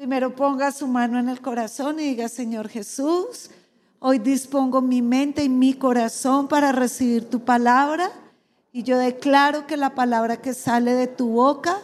[0.00, 3.50] Primero ponga su mano en el corazón y diga, Señor Jesús,
[3.98, 8.10] hoy dispongo mi mente y mi corazón para recibir tu palabra
[8.72, 11.76] y yo declaro que la palabra que sale de tu boca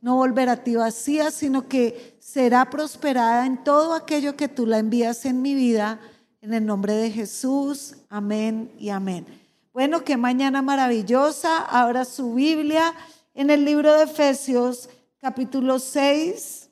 [0.00, 4.78] no volverá a ti vacía, sino que será prosperada en todo aquello que tú la
[4.78, 5.98] envías en mi vida.
[6.42, 9.26] En el nombre de Jesús, amén y amén.
[9.72, 11.64] Bueno, qué mañana maravillosa.
[11.64, 12.94] Abra su Biblia
[13.34, 14.88] en el libro de Efesios,
[15.20, 16.63] capítulo 6,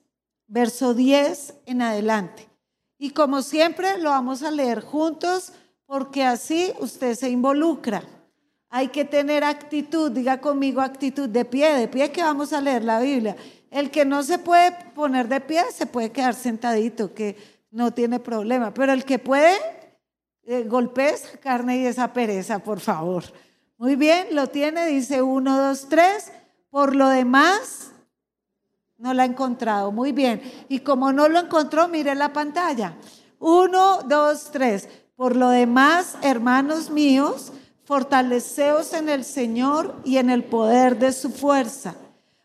[0.53, 2.47] verso 10 en adelante.
[2.99, 5.53] Y como siempre, lo vamos a leer juntos
[5.87, 8.03] porque así usted se involucra.
[8.69, 12.85] Hay que tener actitud, diga conmigo actitud de pie, de pie que vamos a leer
[12.85, 13.35] la Biblia.
[13.71, 17.37] El que no se puede poner de pie se puede quedar sentadito, que
[17.71, 19.57] no tiene problema, pero el que puede,
[20.45, 20.69] eh,
[21.41, 23.25] carne y esa pereza, por favor.
[23.79, 26.31] Muy bien, lo tiene, dice uno, dos, tres.
[26.69, 27.92] Por lo demás,
[29.03, 29.91] no la ha encontrado.
[29.91, 30.41] Muy bien.
[30.69, 32.97] Y como no lo encontró, mire la pantalla.
[33.41, 34.89] Uno, dos, tres.
[35.17, 37.53] Por lo demás, hermanos míos,
[37.85, 41.97] fortaleceos en el Señor y en el poder de su fuerza.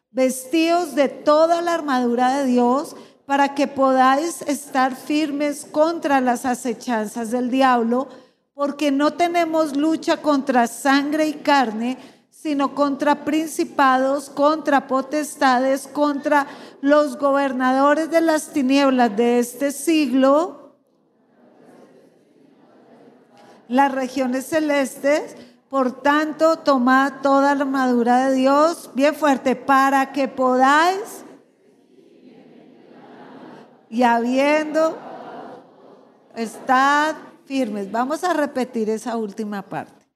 [0.10, 2.96] Vestíos de toda la armadura de Dios
[3.28, 8.08] para que podáis estar firmes contra las acechanzas del diablo,
[8.56, 12.00] porque no tenemos lucha contra sangre y carne,
[12.42, 16.46] sino contra principados, contra potestades, contra
[16.82, 20.68] los gobernadores de las tinieblas de este siglo
[23.68, 25.36] las regiones celestes.
[25.70, 31.26] Por tanto, tomad toda la armadura de Dios bien fuerte para que podáis
[33.90, 34.98] y habiendo
[36.36, 37.92] estad firmes.
[37.92, 40.08] Vamos a repetir esa última parte.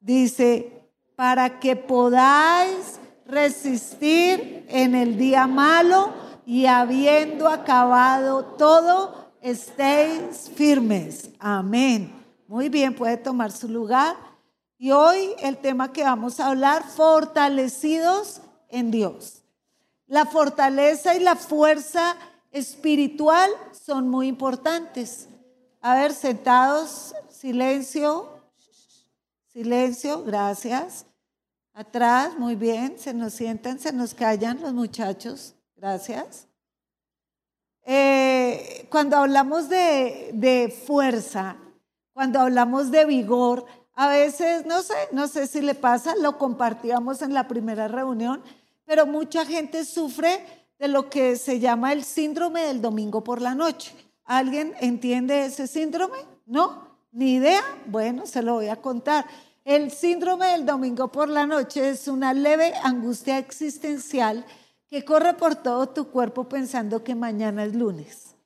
[0.00, 0.85] Dice,
[1.16, 6.12] para que podáis resistir en el día malo
[6.44, 11.30] y habiendo acabado todo, estéis firmes.
[11.40, 12.12] Amén.
[12.46, 14.14] Muy bien, puede tomar su lugar.
[14.78, 19.42] Y hoy el tema que vamos a hablar, fortalecidos en Dios.
[20.06, 22.14] La fortaleza y la fuerza
[22.52, 25.28] espiritual son muy importantes.
[25.80, 28.35] A ver, sentados, silencio,
[29.56, 31.06] silencio, gracias.
[31.72, 36.46] Atrás, muy bien, se nos sientan, se nos callan los muchachos, gracias.
[37.86, 41.56] Eh, cuando hablamos de, de fuerza,
[42.12, 47.22] cuando hablamos de vigor, a veces, no sé, no sé si le pasa, lo compartíamos
[47.22, 48.42] en la primera reunión,
[48.84, 50.44] pero mucha gente sufre
[50.78, 53.94] de lo que se llama el síndrome del domingo por la noche.
[54.26, 56.18] ¿Alguien entiende ese síndrome?
[56.44, 56.86] ¿No?
[57.10, 57.62] ¿Ni idea?
[57.86, 59.24] Bueno, se lo voy a contar.
[59.66, 64.46] El síndrome del domingo por la noche es una leve angustia existencial
[64.88, 68.36] que corre por todo tu cuerpo pensando que mañana es lunes.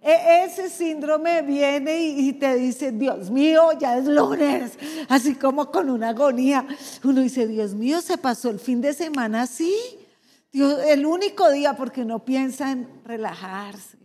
[0.00, 5.90] E, ese síndrome viene y te dice, Dios mío, ya es lunes, así como con
[5.90, 6.64] una agonía.
[7.02, 9.74] Uno dice, Dios mío, se pasó el fin de semana así.
[10.52, 13.98] Dios, el único día porque uno piensa en relajarse,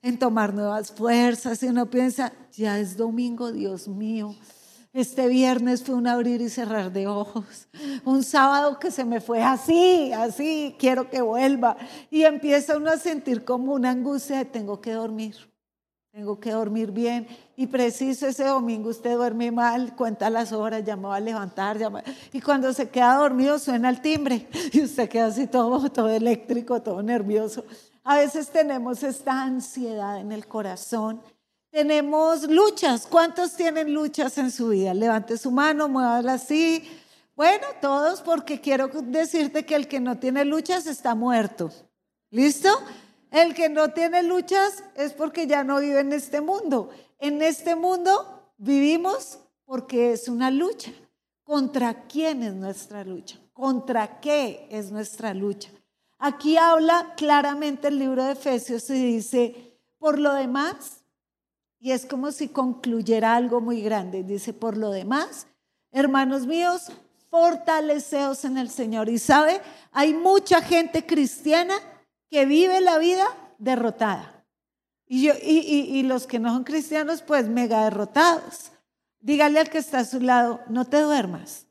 [0.00, 4.36] en tomar nuevas fuerzas, y uno piensa, ya es domingo, Dios mío.
[4.94, 7.66] Este viernes fue un abrir y cerrar de ojos.
[8.04, 11.76] Un sábado que se me fue así, así, quiero que vuelva.
[12.12, 15.34] Y empieza uno a sentir como una angustia tengo que dormir.
[16.12, 17.26] Tengo que dormir bien.
[17.56, 21.76] Y preciso ese domingo usted duerme mal, cuenta las horas, ya me va a levantar.
[22.32, 24.46] Y cuando se queda dormido suena el timbre.
[24.72, 27.64] Y usted queda así todo, todo eléctrico, todo nervioso.
[28.04, 31.20] A veces tenemos esta ansiedad en el corazón
[31.74, 33.04] tenemos luchas.
[33.04, 34.94] ¿Cuántos tienen luchas en su vida?
[34.94, 36.88] Levante su mano, muévala así.
[37.34, 41.72] Bueno, todos porque quiero decirte que el que no tiene luchas está muerto.
[42.30, 42.68] ¿Listo?
[43.32, 46.90] El que no tiene luchas es porque ya no vive en este mundo.
[47.18, 50.92] En este mundo vivimos porque es una lucha.
[51.42, 53.40] ¿Contra quién es nuestra lucha?
[53.52, 55.70] ¿Contra qué es nuestra lucha?
[56.20, 61.03] Aquí habla claramente el libro de Efesios y dice, por lo demás,
[61.84, 64.22] y es como si concluyera algo muy grande.
[64.22, 65.48] Dice, por lo demás,
[65.92, 66.90] hermanos míos,
[67.28, 69.10] fortaleceos en el Señor.
[69.10, 69.60] Y sabe,
[69.92, 71.74] hay mucha gente cristiana
[72.30, 73.26] que vive la vida
[73.58, 74.46] derrotada.
[75.06, 78.72] Y, yo, y, los que no son cristianos, pues mega derrotados.
[79.20, 81.66] Dígale al que está a su lado, no te duermas.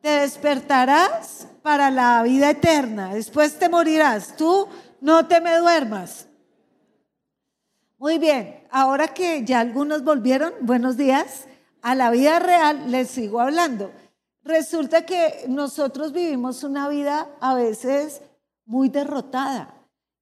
[0.00, 3.14] Te despertarás para la vida eterna.
[3.14, 4.36] Después te morirás.
[4.36, 4.66] Tú
[5.00, 6.26] no te me duermas.
[7.96, 11.46] Muy bien, ahora que ya algunos volvieron, buenos días,
[11.80, 13.92] a la vida real les sigo hablando.
[14.42, 18.20] Resulta que nosotros vivimos una vida a veces
[18.66, 19.74] muy derrotada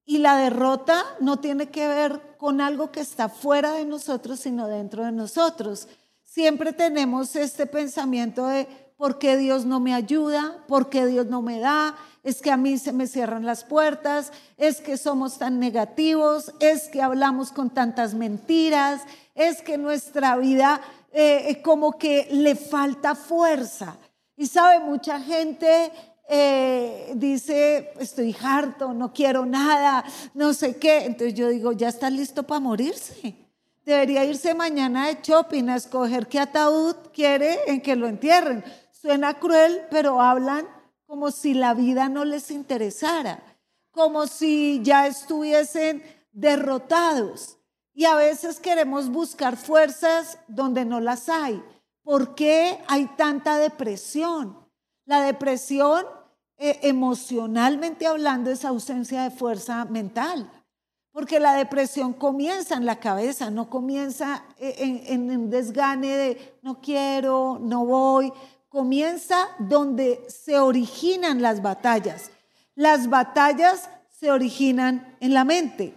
[0.05, 4.67] Y la derrota no tiene que ver con algo que está fuera de nosotros, sino
[4.67, 5.87] dentro de nosotros.
[6.23, 8.67] Siempre tenemos este pensamiento de
[9.03, 12.55] por qué Dios no me ayuda, por qué Dios no me da, es que a
[12.55, 17.69] mí se me cierran las puertas, es que somos tan negativos, es que hablamos con
[17.69, 19.01] tantas mentiras,
[19.35, 20.79] es que nuestra vida
[21.11, 23.97] eh, como que le falta fuerza.
[24.37, 25.91] Y sabe, mucha gente
[26.29, 31.03] eh, dice, estoy harto, no quiero nada, no sé qué.
[31.03, 33.35] Entonces yo digo, ya está listo para morirse.
[33.85, 38.63] Debería irse mañana de shopping a escoger qué ataúd quiere en que lo entierren.
[39.03, 40.65] Suena cruel, pero hablan
[41.05, 43.43] como si la vida no les interesara,
[43.91, 46.01] como si ya estuviesen
[46.31, 47.57] derrotados.
[47.93, 51.61] Y a veces queremos buscar fuerzas donde no las hay.
[52.01, 54.57] ¿Por qué hay tanta depresión?
[55.03, 56.05] La depresión,
[56.55, 60.49] eh, emocionalmente hablando, es ausencia de fuerza mental.
[61.11, 66.57] Porque la depresión comienza en la cabeza, no comienza eh, en, en un desgane de
[66.61, 68.31] no quiero, no voy.
[68.73, 72.31] Comienza donde se originan las batallas.
[72.73, 75.93] Las batallas se originan en la mente.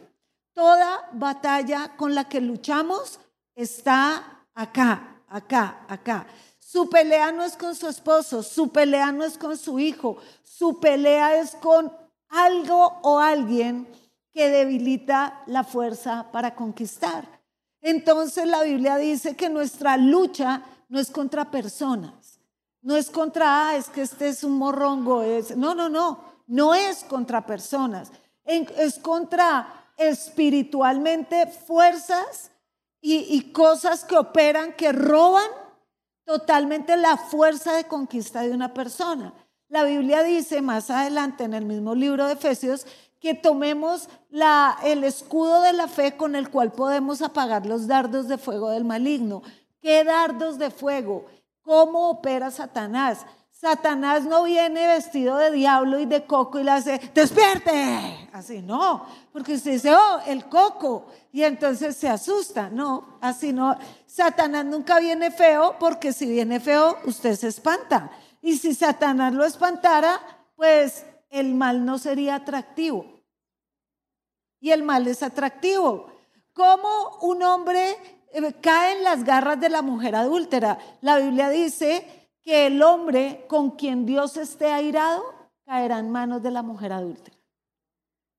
[0.52, 3.18] Toda batalla con la que luchamos
[3.54, 6.26] está acá, acá, acá.
[6.58, 10.78] Su pelea no es con su esposo, su pelea no es con su hijo, su
[10.78, 11.90] pelea es con
[12.28, 13.88] algo o alguien
[14.30, 17.26] que debilita la fuerza para conquistar.
[17.80, 22.12] Entonces la Biblia dice que nuestra lucha no es contra personas,
[22.86, 26.72] no es contra, ah, es que este es un morrongo, es, no, no, no, no
[26.72, 28.12] es contra personas,
[28.44, 32.52] es contra espiritualmente fuerzas
[33.00, 35.48] y, y cosas que operan, que roban
[36.24, 39.34] totalmente la fuerza de conquista de una persona.
[39.68, 42.86] La Biblia dice más adelante en el mismo libro de Efesios
[43.18, 48.28] que tomemos la, el escudo de la fe con el cual podemos apagar los dardos
[48.28, 49.42] de fuego del maligno.
[49.80, 51.26] ¿Qué dardos de fuego?
[51.66, 53.26] ¿Cómo opera Satanás?
[53.50, 58.28] Satanás no viene vestido de diablo y de coco y le hace, despierte.
[58.32, 61.08] Así no, porque usted dice, oh, el coco.
[61.32, 62.70] Y entonces se asusta.
[62.70, 63.76] No, así no.
[64.06, 68.12] Satanás nunca viene feo porque si viene feo, usted se espanta.
[68.40, 70.20] Y si Satanás lo espantara,
[70.54, 73.06] pues el mal no sería atractivo.
[74.60, 76.12] Y el mal es atractivo.
[76.52, 78.15] ¿Cómo un hombre
[78.60, 80.78] cae en las garras de la mujer adúltera?
[81.00, 85.24] La Biblia dice que el hombre con quien Dios esté airado
[85.64, 87.36] caerá en manos de la mujer adúltera.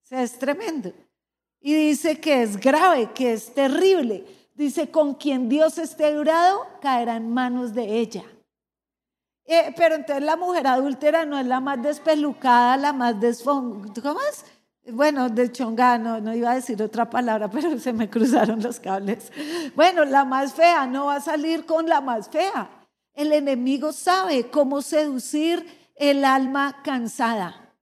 [0.03, 0.93] O sea, es tremendo.
[1.59, 4.25] Y dice que es grave, que es terrible.
[4.53, 8.23] Dice, con quien Dios esté airado, caerá en manos de ella.
[9.45, 13.93] Eh, pero entonces la mujer adúltera no es la más despelucada, la más desfon...
[14.01, 14.45] ¿Cómo es?
[14.89, 19.31] Bueno, de chongano, no iba a decir otra palabra, pero se me cruzaron los cables.
[19.75, 22.69] Bueno, la más fea no va a salir con la más fea.
[23.13, 27.73] El enemigo sabe cómo seducir el alma cansada,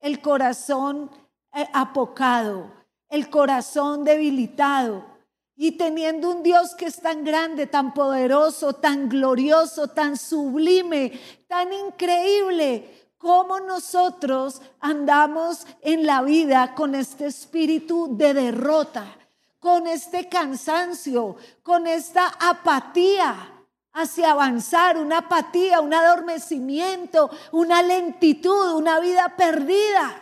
[0.00, 1.10] el corazón
[1.52, 2.72] eh, apocado,
[3.10, 5.04] el corazón debilitado.
[5.56, 11.12] Y teniendo un Dios que es tan grande, tan poderoso, tan glorioso, tan sublime,
[11.46, 19.16] tan increíble, como nosotros andamos en la vida con este espíritu de derrota,
[19.58, 23.64] con este cansancio, con esta apatía
[23.94, 30.20] hacia avanzar, una apatía, un adormecimiento, una lentitud, una vida perdida.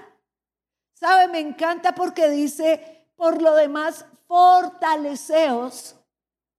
[0.94, 1.26] ¿Sabe?
[1.26, 5.96] Me encanta porque dice, por lo demás, fortaleceos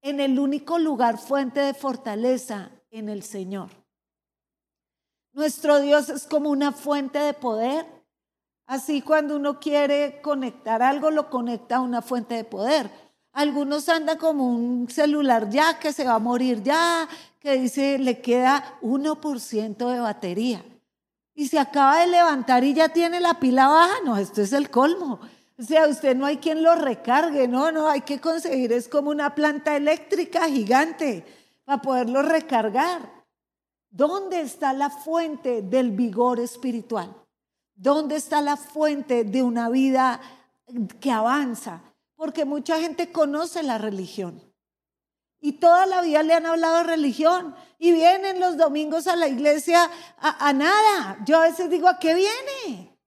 [0.01, 3.82] en el único lugar fuente de fortaleza, en el Señor.
[5.33, 7.85] Nuestro Dios es como una fuente de poder.
[8.67, 12.89] Así cuando uno quiere conectar algo, lo conecta a una fuente de poder.
[13.33, 17.09] Algunos andan como un celular ya que se va a morir ya,
[17.39, 20.63] que dice le queda 1% de batería.
[21.33, 23.95] Y se acaba de levantar y ya tiene la pila baja.
[24.05, 25.19] No, esto es el colmo.
[25.57, 29.11] O sea, usted no hay quien lo recargue, no, no, hay que conseguir, es como
[29.11, 31.25] una planta eléctrica gigante
[31.63, 33.22] para poderlo recargar.
[33.93, 37.15] ¿Dónde está la fuente del vigor espiritual?
[37.75, 40.19] ¿Dónde está la fuente de una vida
[41.00, 41.83] que avanza?
[42.15, 44.41] Porque mucha gente conoce la religión.
[45.39, 47.53] Y toda la vida le han hablado de religión.
[47.77, 51.19] Y vienen los domingos a la iglesia a, nada.
[51.27, 52.97] Yo a veces digo, ¿a qué viene?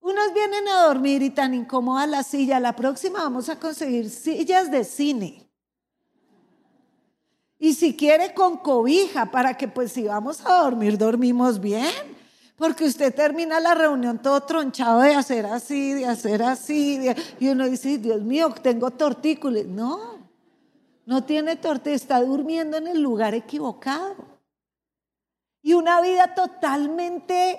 [0.00, 2.58] Unos vienen a dormir y tan incómoda la silla.
[2.58, 5.43] La próxima vamos a conseguir sillas de cine.
[7.64, 11.88] Y si quiere con cobija, para que pues si vamos a dormir, dormimos bien.
[12.58, 17.00] Porque usted termina la reunión todo tronchado de hacer así, de hacer así,
[17.40, 19.64] y uno dice, Dios mío, tengo tortícolis.
[19.66, 20.18] No,
[21.06, 24.14] no tiene tortícolis, está durmiendo en el lugar equivocado.
[25.62, 27.58] Y una vida totalmente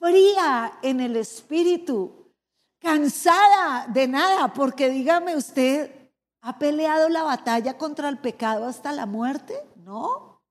[0.00, 2.32] fría en el espíritu,
[2.80, 5.97] cansada de nada, porque dígame usted,
[6.40, 9.54] ¿ha peleado la batalla contra el pecado hasta la muerte?
[9.76, 10.42] No.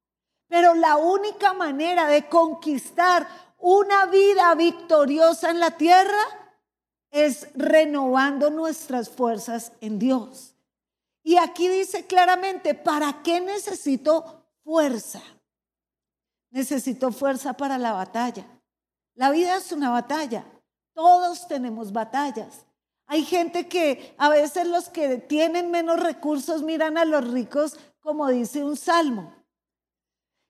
[0.47, 3.27] Pero la única manera de conquistar
[3.57, 6.19] una vida victoriosa en la tierra
[7.09, 10.53] es renovando nuestras fuerzas en Dios.
[11.23, 15.21] Y aquí dice claramente, ¿para qué necesito fuerza?
[16.51, 18.45] Necesito fuerza para la batalla.
[19.15, 20.45] La vida es una batalla.
[20.93, 22.66] Todos tenemos batallas.
[23.07, 28.29] Hay gente que a veces los que tienen menos recursos miran a los ricos como
[28.29, 29.33] dice un salmo.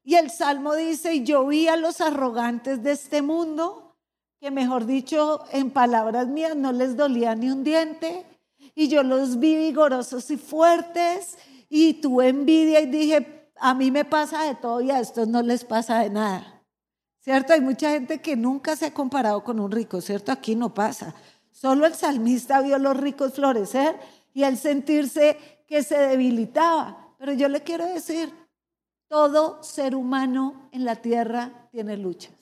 [0.03, 3.97] Y el salmo dice, yo vi a los arrogantes de este mundo,
[4.39, 8.25] que mejor dicho, en palabras mías, no les dolía ni un diente,
[8.75, 11.37] y yo los vi vigorosos y fuertes,
[11.67, 15.41] y tuve envidia y dije, a mí me pasa de todo y a estos no
[15.41, 16.63] les pasa de nada.
[17.19, 17.53] ¿Cierto?
[17.53, 20.31] Hay mucha gente que nunca se ha comparado con un rico, ¿cierto?
[20.31, 21.13] Aquí no pasa.
[21.59, 23.99] Solo el salmista vio los ricos florecer
[24.31, 27.15] y al sentirse que se debilitaba.
[27.17, 28.31] Pero yo le quiero decir,
[29.07, 32.33] todo ser humano en la tierra tiene luchas.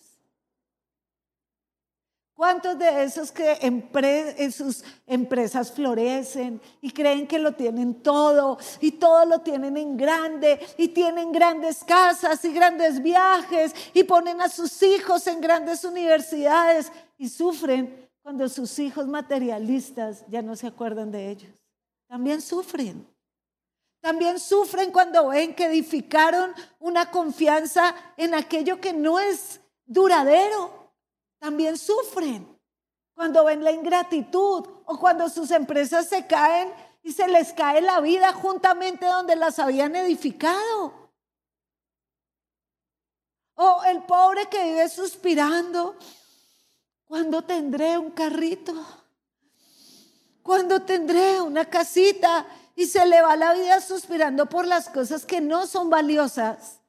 [2.34, 8.92] ¿Cuántos de esos que en sus empresas florecen y creen que lo tienen todo y
[8.92, 14.50] todo lo tienen en grande y tienen grandes casas y grandes viajes y ponen a
[14.50, 21.12] sus hijos en grandes universidades y sufren cuando sus hijos materialistas ya no se acuerdan
[21.12, 21.54] de ellos?
[22.08, 23.08] También sufren.
[24.02, 30.92] También sufren cuando ven que edificaron una confianza en aquello que no es duradero.
[31.38, 32.48] También sufren
[33.14, 38.00] cuando ven la ingratitud o cuando sus empresas se caen y se les cae la
[38.00, 41.12] vida juntamente donde las habían edificado.
[43.54, 45.96] O el pobre que vive suspirando,
[47.08, 48.74] ¿cuándo tendré un carrito?
[50.42, 52.46] ¿Cuándo tendré una casita?
[52.76, 56.82] y se le va la vida suspirando por las cosas que no son valiosas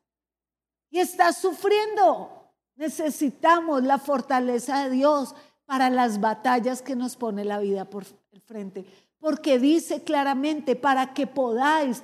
[0.90, 2.50] y está sufriendo.
[2.75, 8.40] Necesitamos la fortaleza de Dios para las batallas que nos pone la vida por el
[8.40, 8.85] frente.
[9.18, 12.02] Porque dice claramente, para que podáis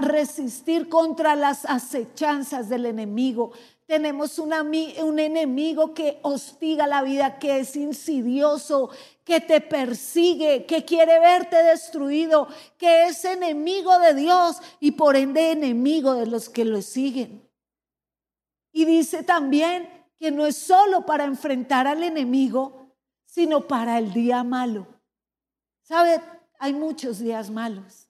[0.00, 3.52] resistir contra las acechanzas del enemigo.
[3.88, 8.90] Tenemos un, un enemigo que hostiga la vida, que es insidioso,
[9.24, 15.52] que te persigue, que quiere verte destruido, que es enemigo de Dios y por ende
[15.52, 17.48] enemigo de los que lo siguen.
[18.72, 24.44] Y dice también que no es solo para enfrentar al enemigo, sino para el día
[24.44, 24.86] malo.
[25.80, 26.20] ¿Sabe?
[26.58, 28.06] Hay muchos días malos.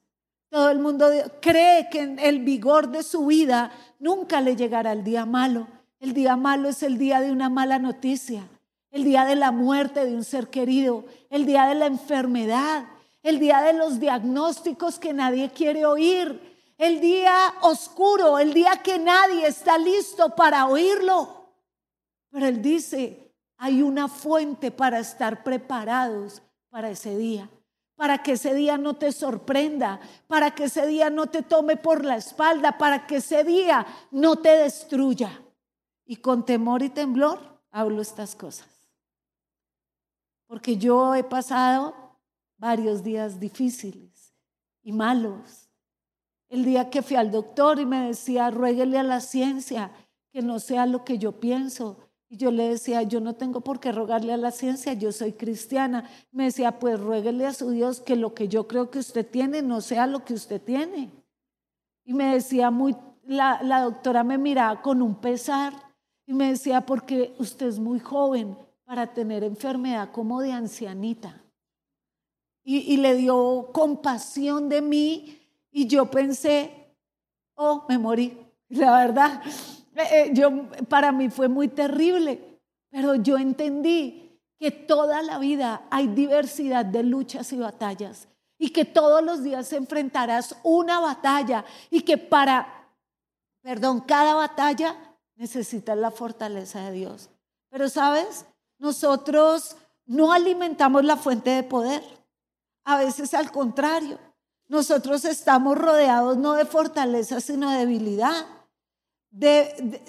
[0.49, 1.09] Todo el mundo
[1.41, 5.67] cree que en el vigor de su vida nunca le llegará el día malo.
[5.99, 8.47] El día malo es el día de una mala noticia.
[8.89, 12.85] El día de la muerte de un ser querido, el día de la enfermedad,
[13.21, 18.97] el día de los diagnósticos que nadie quiere oír, el día oscuro, el día que
[18.97, 21.51] nadie está listo para oírlo.
[22.31, 27.49] Pero él dice, hay una fuente para estar preparados para ese día,
[27.99, 32.05] para que ese día no te sorprenda, para que ese día no te tome por
[32.05, 35.43] la espalda, para que ese día no te destruya.
[36.05, 38.79] Y con temor y temblor hablo estas cosas
[40.49, 41.93] porque yo he pasado
[42.57, 44.33] varios días difíciles
[44.81, 45.69] y malos.
[46.49, 49.91] El día que fui al doctor y me decía, ruéguele a la ciencia
[50.31, 51.99] que no sea lo que yo pienso.
[52.29, 55.33] Y yo le decía, yo no tengo por qué rogarle a la ciencia, yo soy
[55.33, 56.07] cristiana.
[56.31, 59.61] Me decía, pues ruéguele a su Dios que lo que yo creo que usted tiene
[59.63, 61.09] no sea lo que usted tiene.
[62.05, 65.73] Y me decía, muy, la, la doctora me miraba con un pesar
[66.27, 68.55] y me decía, porque usted es muy joven
[68.85, 71.43] para tener enfermedad como de ancianita.
[72.63, 75.39] Y, le dio compasión de mí
[75.71, 76.93] y yo pensé,
[77.55, 78.37] oh, me morí.
[78.67, 79.41] La verdad,
[79.99, 85.83] eh, eh, yo, para mí fue muy terrible, pero yo entendí que toda la vida
[85.89, 88.27] hay diversidad de luchas y batallas
[88.57, 92.91] y que todos los días enfrentarás una batalla y que para,
[93.61, 94.95] perdón, cada batalla
[95.35, 97.29] necesitas la fortaleza de Dios.
[97.69, 98.45] Pero sabes,
[98.77, 102.03] nosotros no alimentamos la fuente de poder.
[102.83, 104.19] A veces al contrario,
[104.67, 108.45] nosotros estamos rodeados no de fortaleza, sino de debilidad.
[109.29, 110.01] De,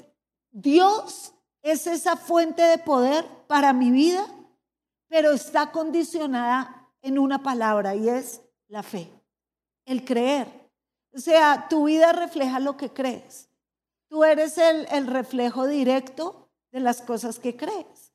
[0.50, 4.26] Dios es esa fuente de poder para mi vida,
[5.08, 9.10] pero está condicionada en una palabra y es la fe,
[9.84, 10.48] el creer.
[11.12, 13.48] O sea, tu vida refleja lo que crees.
[14.08, 18.12] Tú eres el, el reflejo directo de las cosas que crees.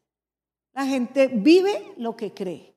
[0.74, 2.76] La gente vive lo que cree.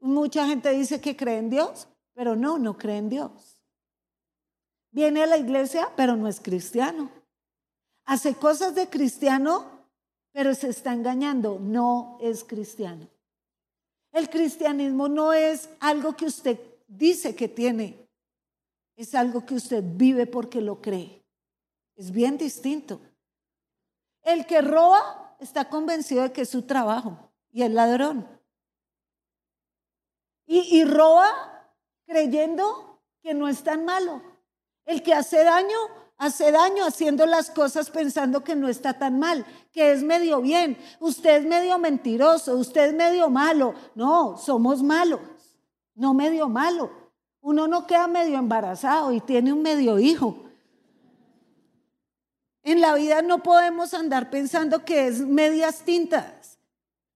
[0.00, 3.62] Mucha gente dice que cree en Dios, pero no, no cree en Dios.
[4.90, 7.10] Viene a la iglesia, pero no es cristiano.
[8.04, 9.86] Hace cosas de cristiano,
[10.32, 13.08] pero se está engañando, no es cristiano.
[14.12, 18.08] El cristianismo no es algo que usted dice que tiene,
[18.96, 21.24] es algo que usted vive porque lo cree.
[21.96, 23.00] Es bien distinto.
[24.22, 28.26] El que roba está convencido de que es su trabajo y es ladrón.
[30.46, 31.68] Y, y roba
[32.06, 34.22] creyendo que no es tan malo.
[34.84, 35.78] El que hace daño,
[36.16, 40.78] hace daño haciendo las cosas pensando que no está tan mal, que es medio bien.
[41.00, 43.74] Usted es medio mentiroso, usted es medio malo.
[43.94, 45.20] No, somos malos,
[45.94, 46.90] no medio malo.
[47.40, 50.44] Uno no queda medio embarazado y tiene un medio hijo.
[52.62, 56.58] En la vida no podemos andar pensando que es medias tintas.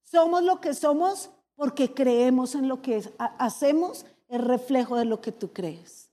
[0.05, 3.03] Somos lo que somos porque creemos en lo que
[3.39, 6.08] hacemos, el reflejo de lo que tú crees.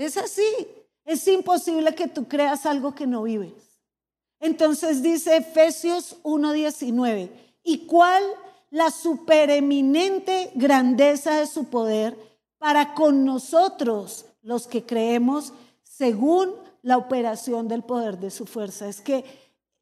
[0.00, 0.66] Es así.
[1.04, 3.78] Es imposible que tú creas algo que no vives.
[4.38, 7.30] Entonces dice Efesios 1:19,
[7.62, 8.22] ¿y cuál
[8.70, 12.16] la supereminente grandeza de su poder
[12.58, 15.52] para con nosotros los que creemos
[15.82, 18.88] según la operación del poder de su fuerza.
[18.88, 19.24] Es que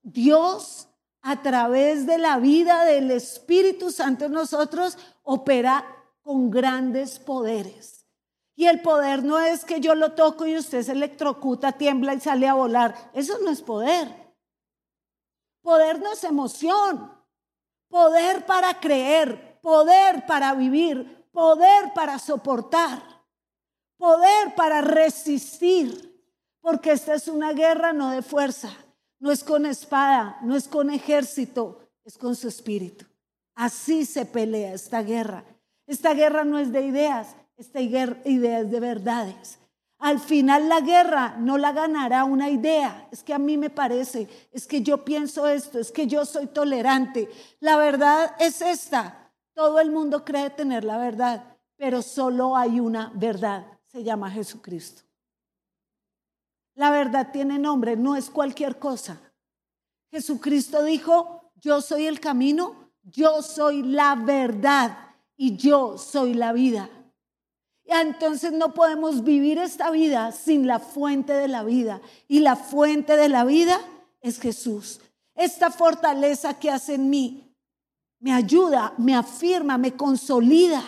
[0.02, 0.88] Dios
[1.20, 5.84] a través de la vida del Espíritu Santo en nosotros opera
[6.22, 7.97] con grandes poderes.
[8.58, 12.20] Y el poder no es que yo lo toco y usted se electrocuta, tiembla y
[12.20, 13.12] sale a volar.
[13.14, 14.12] Eso no es poder.
[15.62, 17.08] Poder no es emoción.
[17.88, 23.00] Poder para creer, poder para vivir, poder para soportar,
[23.96, 26.20] poder para resistir.
[26.60, 28.70] Porque esta es una guerra no de fuerza,
[29.20, 33.06] no es con espada, no es con ejército, es con su espíritu.
[33.54, 35.44] Así se pelea esta guerra.
[35.86, 39.58] Esta guerra no es de ideas, esta idea es de verdades.
[39.98, 43.08] Al final la guerra no la ganará una idea.
[43.10, 46.46] Es que a mí me parece, es que yo pienso esto, es que yo soy
[46.46, 47.28] tolerante.
[47.58, 49.32] La verdad es esta.
[49.54, 53.66] Todo el mundo cree tener la verdad, pero solo hay una verdad.
[53.86, 55.02] Se llama Jesucristo.
[56.76, 59.20] La verdad tiene nombre, no es cualquier cosa.
[60.12, 64.96] Jesucristo dijo, yo soy el camino, yo soy la verdad
[65.36, 66.88] y yo soy la vida.
[67.90, 72.02] Entonces no podemos vivir esta vida sin la fuente de la vida.
[72.28, 73.80] Y la fuente de la vida
[74.20, 75.00] es Jesús.
[75.34, 77.56] Esta fortaleza que hace en mí
[78.20, 80.82] me ayuda, me afirma, me consolida,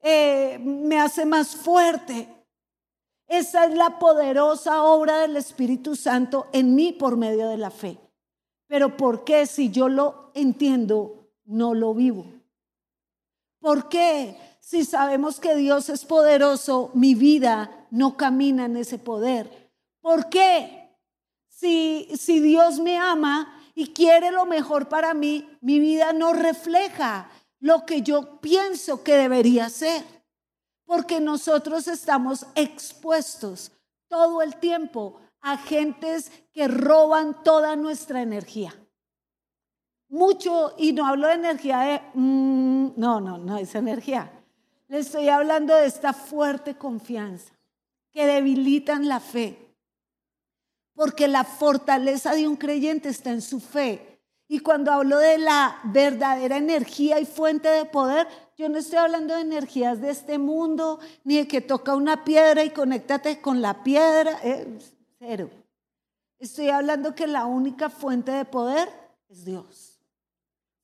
[0.00, 2.28] eh, me hace más fuerte.
[3.26, 7.98] Esa es la poderosa obra del Espíritu Santo en mí por medio de la fe.
[8.68, 12.24] Pero ¿por qué si yo lo entiendo, no lo vivo?
[13.58, 19.70] ¿Por qué si sabemos que Dios es poderoso, mi vida no camina en ese poder?
[20.00, 20.96] ¿Por qué
[21.48, 27.30] si, si Dios me ama y quiere lo mejor para mí, mi vida no refleja
[27.60, 30.02] lo que yo pienso que debería ser?
[30.92, 33.72] porque nosotros estamos expuestos
[34.08, 38.74] todo el tiempo a gentes que roban toda nuestra energía.
[40.10, 44.30] Mucho, y no hablo de energía de, mm, no, no, no es energía.
[44.92, 47.54] Le estoy hablando de esta fuerte confianza
[48.10, 49.74] que debilitan la fe.
[50.92, 54.20] Porque la fortaleza de un creyente está en su fe.
[54.48, 58.28] Y cuando hablo de la verdadera energía y fuente de poder,
[58.58, 62.62] yo no estoy hablando de energías de este mundo, ni de que toca una piedra
[62.62, 64.40] y conéctate con la piedra.
[64.42, 64.78] Eh,
[65.18, 65.48] cero.
[66.38, 68.90] Estoy hablando que la única fuente de poder
[69.30, 70.02] es Dios.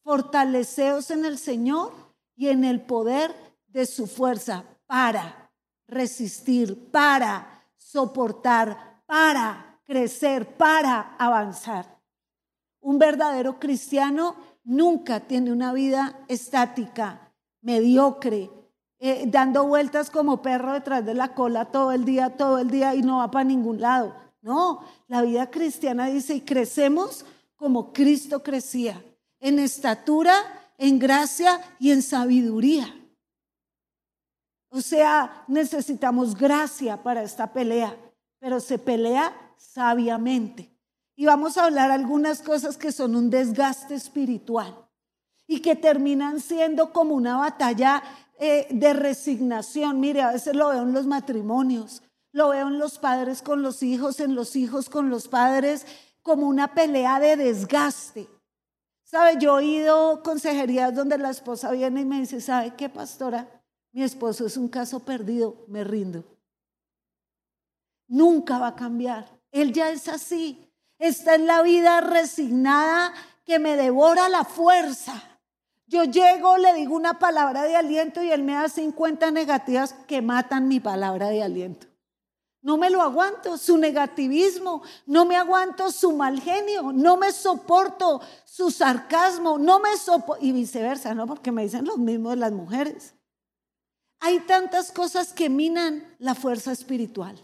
[0.03, 1.92] Fortaleceos en el Señor
[2.35, 5.50] y en el poder de su fuerza para
[5.87, 11.98] resistir, para soportar, para crecer, para avanzar.
[12.81, 18.50] Un verdadero cristiano nunca tiene una vida estática mediocre,
[18.98, 22.94] eh, dando vueltas como perro detrás de la cola todo el día, todo el día
[22.94, 24.14] y no va para ningún lado.
[24.40, 27.24] No, la vida cristiana dice, y crecemos
[27.57, 29.02] como Cristo crecía,
[29.40, 30.33] en estatura,
[30.78, 32.94] en gracia y en sabiduría.
[34.79, 37.97] O sea, necesitamos gracia para esta pelea,
[38.38, 40.73] pero se pelea sabiamente.
[41.17, 44.73] y vamos a hablar algunas cosas que son un desgaste espiritual
[45.49, 48.05] y que terminan siendo como una batalla
[48.38, 49.99] eh, de resignación.
[49.99, 53.83] Mire, a veces lo veo en los matrimonios, lo veo en los padres con los
[53.83, 55.87] hijos, en los hijos con los padres,
[56.23, 58.29] como una pelea de desgaste.
[59.03, 59.38] ¿Sabe?
[59.41, 63.58] Yo he oído consejerías donde la esposa viene y me dice, ¿sabe qué, pastora?
[63.92, 66.24] Mi esposo es un caso perdido, me rindo.
[68.07, 69.29] Nunca va a cambiar.
[69.51, 70.70] Él ya es así.
[70.98, 73.12] Está en la vida resignada
[73.44, 75.22] que me devora la fuerza.
[75.87, 80.20] Yo llego, le digo una palabra de aliento y él me da 50 negativas que
[80.20, 81.87] matan mi palabra de aliento.
[82.61, 88.20] No me lo aguanto, su negativismo, no me aguanto su mal genio, no me soporto
[88.44, 91.27] su sarcasmo, no me soporto, y viceversa, ¿no?
[91.27, 93.14] Porque me dicen lo mismo de las mujeres.
[94.20, 97.38] Hay tantas cosas que minan la fuerza espiritual.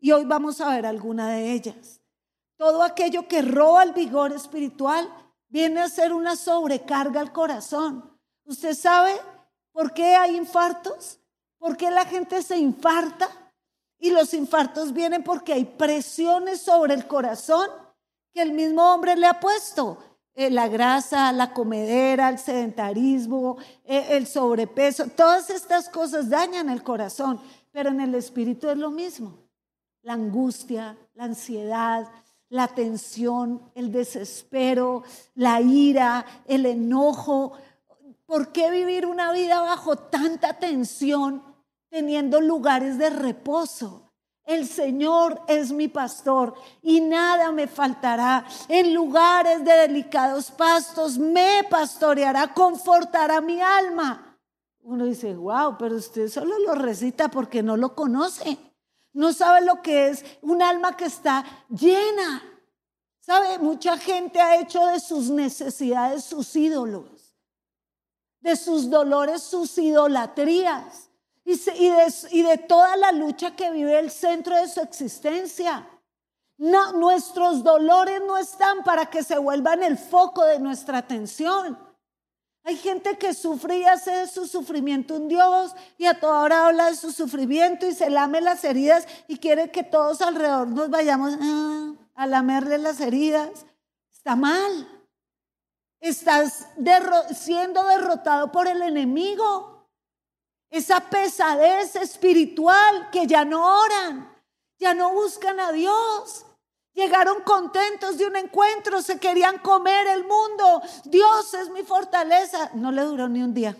[0.00, 2.00] Y hoy vamos a ver alguna de ellas.
[2.56, 5.08] Todo aquello que roba el vigor espiritual
[5.48, 8.18] viene a ser una sobrecarga al corazón.
[8.44, 9.12] ¿Usted sabe
[9.70, 11.20] por qué hay infartos?
[11.58, 13.28] ¿Por qué la gente se infarta?
[13.98, 17.68] Y los infartos vienen porque hay presiones sobre el corazón
[18.32, 20.11] que el mismo hombre le ha puesto.
[20.34, 26.82] Eh, la grasa, la comedera, el sedentarismo, eh, el sobrepeso, todas estas cosas dañan el
[26.82, 27.38] corazón,
[27.70, 29.38] pero en el espíritu es lo mismo.
[30.02, 32.08] La angustia, la ansiedad,
[32.48, 37.52] la tensión, el desespero, la ira, el enojo.
[38.24, 41.42] ¿Por qué vivir una vida bajo tanta tensión
[41.88, 44.01] teniendo lugares de reposo?
[44.44, 48.44] El Señor es mi pastor y nada me faltará.
[48.68, 54.38] En lugares de delicados pastos me pastoreará, confortará mi alma.
[54.80, 58.58] Uno dice, wow, pero usted solo lo recita porque no lo conoce.
[59.12, 62.42] No sabe lo que es un alma que está llena.
[63.20, 63.60] ¿Sabe?
[63.60, 67.36] Mucha gente ha hecho de sus necesidades sus ídolos,
[68.40, 71.11] de sus dolores sus idolatrías
[71.44, 75.88] y, de, y de toda la lucha que vive el centro de su existencia.
[76.58, 81.78] Nuestros dolores no están para que se vuelvan el foco de nuestra atención.
[82.64, 86.66] Hay gente que sufre y hace de su sufrimiento un Dios y a toda hora
[86.66, 90.88] habla de su sufrimiento y se lame las heridas y quiere que todos alrededor nos
[90.88, 93.66] vayamos ah, a lamerle las heridas.
[94.12, 94.88] Está mal.
[95.98, 96.68] Estás
[97.34, 99.71] siendo derrotado por el enemigo.
[100.72, 104.36] Esa pesadez espiritual que ya no oran,
[104.78, 106.46] ya no buscan a Dios,
[106.94, 110.82] Llegaron contentos de un encuentro, se querían comer el mundo.
[111.04, 112.70] Dios es mi fortaleza.
[112.74, 113.76] No le duró ni un día.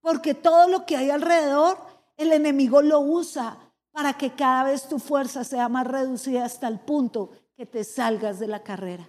[0.00, 1.78] Porque todo lo que hay alrededor,
[2.16, 3.58] el enemigo lo usa
[3.92, 8.40] para que cada vez tu fuerza sea más reducida hasta el punto que te salgas
[8.40, 9.08] de la carrera.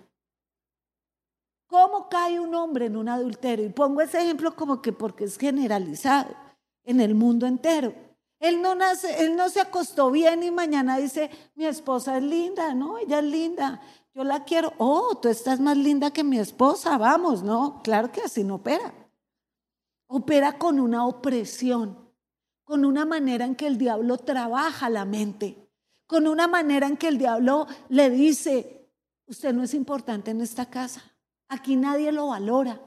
[1.69, 3.67] ¿Cómo cae un hombre en un adulterio?
[3.67, 6.35] Y pongo ese ejemplo como que porque es generalizado
[6.83, 7.93] en el mundo entero.
[8.39, 12.73] Él no, nace, él no se acostó bien y mañana dice, mi esposa es linda,
[12.73, 13.81] no, ella es linda,
[14.15, 14.73] yo la quiero.
[14.79, 18.91] Oh, tú estás más linda que mi esposa, vamos, no, claro que así no opera.
[20.07, 21.99] Opera con una opresión,
[22.63, 25.69] con una manera en que el diablo trabaja la mente,
[26.07, 28.89] con una manera en que el diablo le dice,
[29.27, 31.03] usted no es importante en esta casa,
[31.49, 32.79] aquí nadie lo valora.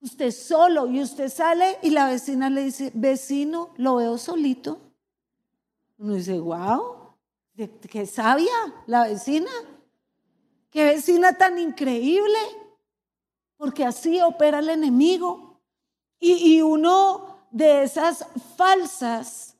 [0.00, 4.78] Usted solo y usted sale y la vecina le dice, vecino, lo veo solito.
[5.98, 7.14] Uno dice, wow,
[7.54, 8.52] qué sabia
[8.86, 9.50] la vecina.
[10.70, 12.38] Qué vecina tan increíble.
[13.56, 15.60] Porque así opera el enemigo.
[16.18, 18.24] Y, uno de esas
[18.56, 19.56] falsas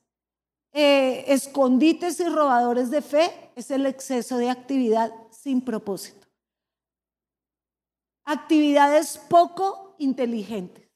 [0.71, 6.22] eh, escondites y robadores de fe es el exceso de actividad sin propósito.
[8.25, 10.89] Actividades poco inteligentes.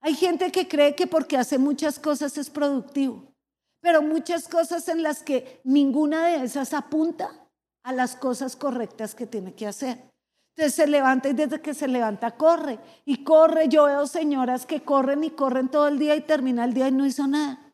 [0.00, 3.32] Hay gente que cree que porque hace muchas cosas es productivo,
[3.80, 7.48] pero muchas cosas en las que ninguna de esas apunta
[7.84, 10.12] a las cosas correctas que tiene que hacer.
[10.54, 13.68] Entonces se levanta y desde que se levanta corre y corre.
[13.68, 16.92] Yo veo señoras que corren y corren todo el día y termina el día y
[16.92, 17.72] no hizo nada.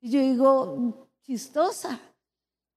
[0.00, 2.00] Y yo digo, chistosa,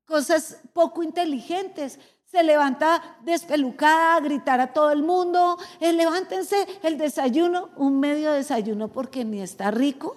[0.05, 1.99] cosas poco inteligentes
[2.31, 8.87] se levanta despelucada gritar a todo el mundo, eh, levántense el desayuno, un medio desayuno
[8.87, 10.15] porque ni está rico.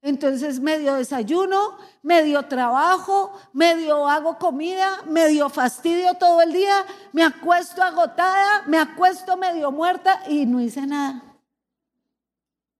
[0.00, 7.82] Entonces medio desayuno, medio trabajo, medio hago comida, medio fastidio todo el día, me acuesto
[7.82, 11.24] agotada, me acuesto medio muerta y no hice nada.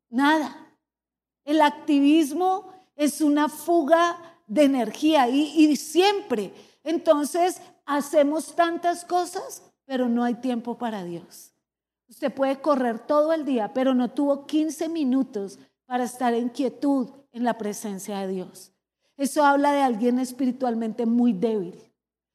[0.09, 0.57] Nada.
[1.45, 6.55] El activismo es una fuga de energía y siempre.
[6.85, 11.55] Entonces Hacemos tantas cosas, pero no hay tiempo para Dios.
[12.07, 17.09] Usted puede correr todo el día, pero no tuvo 15 minutos para estar en quietud
[17.33, 18.73] en la presencia de Dios.
[19.17, 21.83] Eso habla de alguien espiritualmente muy débil,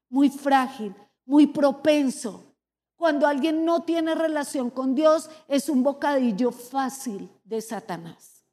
[0.10, 2.56] muy frágil, muy propenso.
[2.96, 8.44] Cuando alguien no tiene relación con Dios, es un bocadillo fácil de Satanás.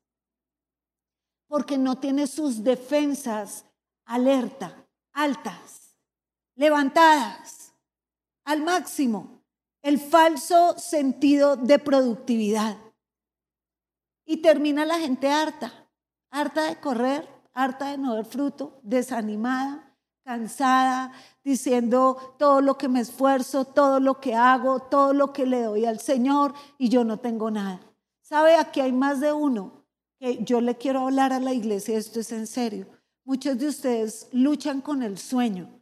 [1.47, 3.65] Porque no tiene sus defensas
[4.05, 5.80] alerta, altas,
[6.61, 7.73] levantadas
[8.45, 9.43] al máximo.
[9.83, 12.77] El falso sentido de productividad.
[14.27, 15.73] Y termina la gente harta,
[16.31, 23.01] harta de correr, harta de no ver fruto, desanimada, cansada, diciendo todo lo que me
[23.01, 27.21] esfuerzo, todo lo que hago, todo lo que le doy al Señor y yo no
[27.21, 27.81] tengo nada.
[28.21, 28.57] ¿Sabe?
[28.57, 29.87] Aquí hay más de uno
[30.19, 32.87] que yo le quiero hablar a la iglesia, esto es en serio.
[33.25, 35.80] Muchos de ustedes luchan con el sueño.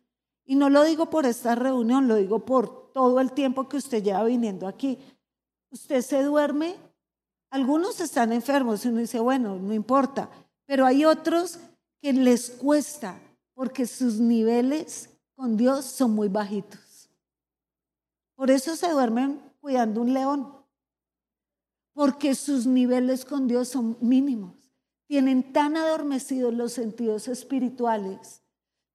[0.48, 4.02] Y no lo digo por esta reunión, lo digo por todo el tiempo que usted
[4.02, 4.98] lleva viniendo aquí.
[5.70, 6.74] Usted se duerme,
[7.50, 10.30] algunos están enfermos y uno dice, bueno, no importa,
[10.64, 11.58] pero hay otros
[12.00, 13.20] que les cuesta
[13.52, 17.11] porque sus niveles con Dios son muy bajitos.
[18.34, 20.50] Por eso se duermen cuidando un león,
[21.92, 24.54] porque sus niveles con Dios son mínimos.
[25.08, 28.42] Tienen tan adormecidos los sentidos espirituales,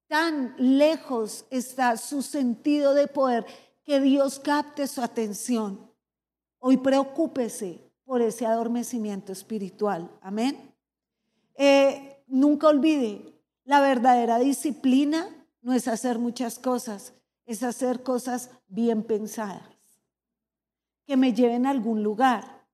[0.06, 3.46] tan lejos está su sentido de poder
[3.84, 5.90] que Dios capte su atención.
[6.58, 10.10] Hoy preocúpese por ese adormecimiento espiritual.
[10.20, 10.74] Amén.
[11.56, 15.28] Eh, nunca olvide, la verdadera disciplina
[15.62, 17.14] no es hacer muchas cosas,
[17.46, 19.62] es hacer cosas bien pensadas,
[21.06, 22.66] que me lleven a algún lugar,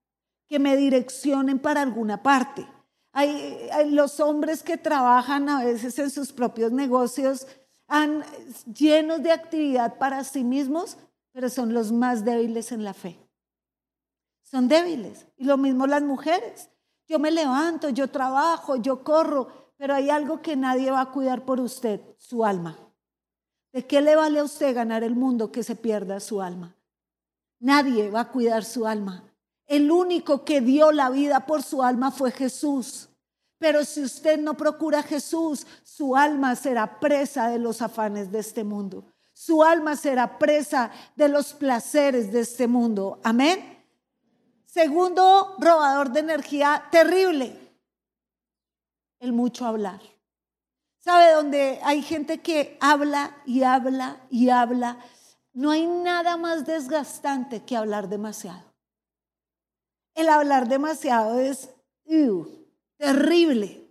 [0.46, 2.66] que me direccionen para alguna parte.
[3.12, 7.46] Hay, los hombres que trabajan a veces en sus propios negocios
[7.88, 8.24] han,
[8.72, 10.96] llenos de actividad para sí mismos,
[11.32, 13.18] pero son los más débiles en la fe.
[14.42, 15.26] Son débiles.
[15.36, 16.70] Y lo mismo las mujeres.
[17.08, 21.44] Yo me levanto, yo trabajo, yo corro, pero hay algo que nadie va a cuidar
[21.44, 22.78] por usted, su alma.
[23.72, 26.76] ¿De qué le vale a usted ganar el mundo que se pierda su alma?
[27.60, 29.29] Nadie va a cuidar su alma.
[29.70, 33.08] El único que dio la vida por su alma fue Jesús.
[33.56, 38.40] Pero si usted no procura a Jesús, su alma será presa de los afanes de
[38.40, 39.04] este mundo.
[39.32, 43.20] Su alma será presa de los placeres de este mundo.
[43.22, 43.80] Amén.
[44.66, 47.56] Segundo robador de energía terrible,
[49.20, 50.00] el mucho hablar.
[50.98, 54.98] ¿Sabe dónde hay gente que habla y habla y habla?
[55.52, 58.69] No hay nada más desgastante que hablar demasiado.
[60.20, 61.70] El hablar demasiado es
[62.98, 63.88] terrible.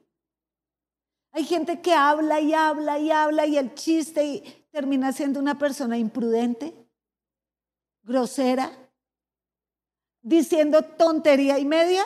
[1.31, 5.97] Hay gente que habla y habla y habla y el chiste termina siendo una persona
[5.97, 6.87] imprudente,
[8.03, 8.71] grosera,
[10.21, 12.05] diciendo tontería y media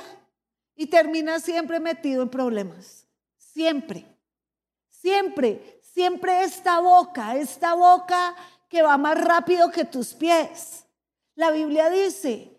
[0.73, 3.05] y termina siempre metido en problemas.
[3.35, 4.05] Siempre,
[4.87, 8.37] siempre, siempre esta boca, esta boca
[8.69, 10.85] que va más rápido que tus pies.
[11.35, 12.52] La Biblia dice,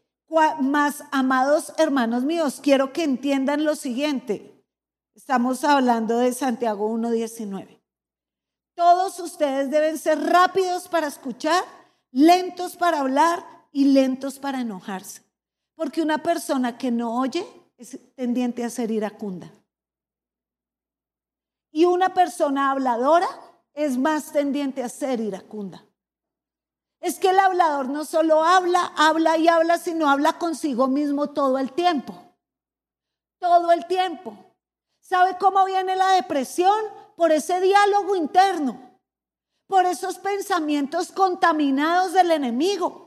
[0.61, 4.65] más amados hermanos míos, quiero que entiendan lo siguiente.
[5.15, 7.81] Estamos hablando de Santiago 1.19.
[8.75, 11.63] Todos ustedes deben ser rápidos para escuchar,
[12.11, 15.23] lentos para hablar y lentos para enojarse.
[15.77, 19.53] Porque una persona que no oye es tendiente a ser iracunda.
[21.71, 23.29] Y una persona habladora
[23.73, 25.85] es más tendiente a ser iracunda.
[27.05, 31.59] Es que el hablador no solo habla, habla y habla, sino habla consigo mismo todo
[31.59, 32.15] el tiempo.
[33.39, 34.35] Todo el tiempo.
[35.01, 36.75] ¿Sabe cómo viene la depresión?
[37.17, 38.99] Por ese diálogo interno,
[39.67, 43.05] por esos pensamientos contaminados del enemigo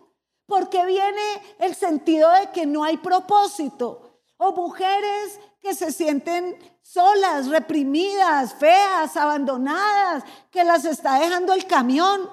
[0.47, 1.21] porque viene
[1.59, 4.21] el sentido de que no hay propósito.
[4.37, 12.29] O mujeres que se sienten solas, reprimidas, feas, abandonadas, que las está dejando el camión,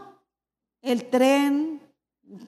[0.85, 1.81] el tren,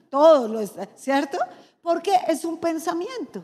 [0.09, 1.37] todo lo está, ¿cierto?
[1.81, 3.43] Porque es un pensamiento.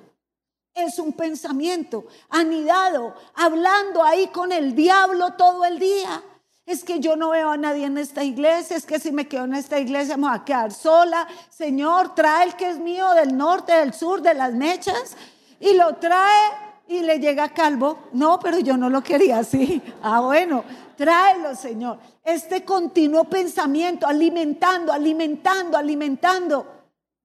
[0.73, 6.23] Es un pensamiento anidado, hablando ahí con el diablo todo el día
[6.65, 9.43] es que yo no veo a nadie en esta iglesia, es que si me quedo
[9.43, 11.27] en esta iglesia me voy a quedar sola.
[11.49, 15.17] Señor, trae el que es mío del norte, del sur, de las mechas,
[15.60, 16.51] y lo trae
[16.88, 17.97] y le llega calvo.
[18.13, 19.82] No, pero yo no lo quería así.
[20.01, 20.63] Ah, bueno,
[20.95, 21.99] tráelo, Señor.
[22.23, 26.67] Este continuo pensamiento, alimentando, alimentando, alimentando.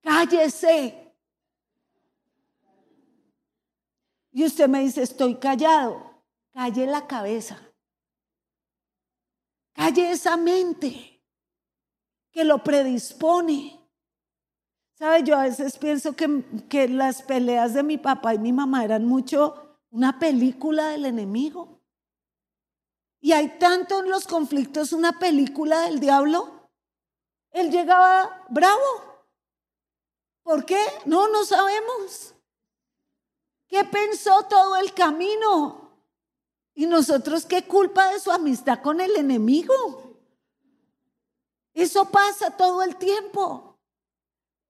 [0.02, 1.14] Cállese.
[4.32, 6.22] Y usted me dice, estoy callado.
[6.52, 7.58] Calle la cabeza.
[9.72, 11.14] Calle esa mente.
[12.30, 13.80] que lo predispone.
[14.94, 15.22] ¿Sabe?
[15.22, 19.04] Yo a veces pienso que, que las peleas de mi papá y mi mamá eran
[19.04, 21.77] mucho una película del enemigo.
[23.20, 26.70] Y hay tanto en los conflictos una película del diablo.
[27.50, 29.24] Él llegaba bravo.
[30.42, 30.80] ¿Por qué?
[31.04, 32.34] No, no sabemos.
[33.66, 35.88] ¿Qué pensó todo el camino?
[36.74, 40.16] ¿Y nosotros qué culpa de su amistad con el enemigo?
[41.74, 43.78] Eso pasa todo el tiempo.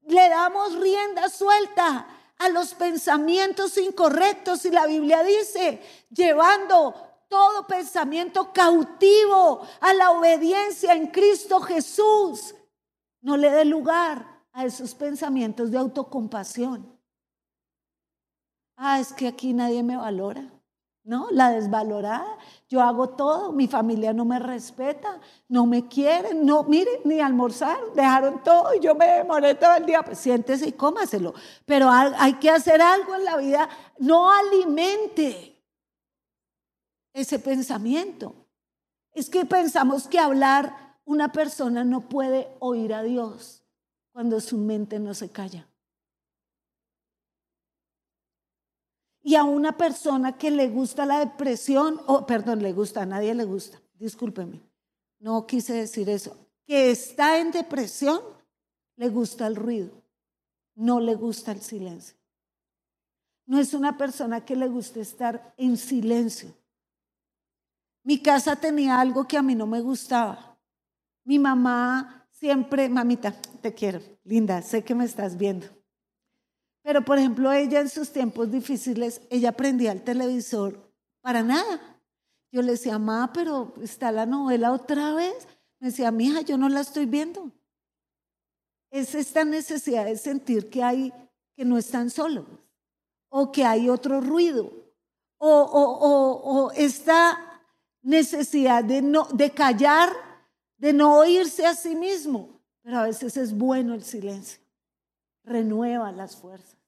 [0.03, 2.07] Le damos rienda suelta
[2.39, 10.95] a los pensamientos incorrectos y la Biblia dice, llevando todo pensamiento cautivo a la obediencia
[10.95, 12.55] en Cristo Jesús.
[13.21, 16.99] No le dé lugar a esos pensamientos de autocompasión.
[18.77, 20.51] Ah, es que aquí nadie me valora.
[21.09, 21.27] ¿no?
[21.31, 22.37] La desvalorada.
[22.69, 27.79] Yo hago todo, mi familia no me respeta, no me quieren, no, mire, ni almorzar,
[27.95, 30.03] dejaron todo y yo me demoré todo el día.
[30.03, 31.33] Pues siéntese y cómaselo.
[31.65, 35.58] Pero hay que hacer algo en la vida, no alimente
[37.13, 38.35] ese pensamiento.
[39.13, 43.65] Es que pensamos que hablar, una persona no puede oír a Dios
[44.13, 45.67] cuando su mente no se calla.
[49.23, 53.35] Y a una persona que le gusta la depresión, o perdón, le gusta, a nadie
[53.35, 54.61] le gusta, discúlpeme,
[55.19, 58.21] no quise decir eso, que está en depresión,
[58.97, 59.91] le gusta el ruido,
[60.75, 62.17] no le gusta el silencio.
[63.47, 66.53] No es una persona que le guste estar en silencio.
[68.09, 70.59] Mi casa tenía algo que a mí no me gustaba.
[71.25, 75.67] Mi mamá siempre, mamita, te quiero, linda, sé que me estás viendo.
[76.83, 80.91] Pero, por ejemplo, ella en sus tiempos difíciles, ella prendía el televisor
[81.21, 82.01] para nada.
[82.51, 85.47] Yo le decía, mamá, pero está la novela otra vez.
[85.79, 87.53] Me decía, hija, yo no la estoy viendo.
[88.91, 91.13] Es esta necesidad de sentir que hay,
[91.55, 92.47] que no están solos,
[93.29, 94.73] o que hay otro ruido,
[95.37, 97.45] o, o esta
[98.03, 100.11] necesidad de, no, de callar,
[100.77, 102.61] de no oírse a sí mismo.
[102.83, 104.61] Pero a veces es bueno el silencio,
[105.45, 106.79] renueva las fuerzas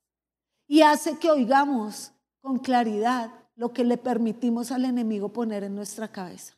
[0.71, 6.07] y hace que oigamos con claridad lo que le permitimos al enemigo poner en nuestra
[6.07, 6.55] cabeza.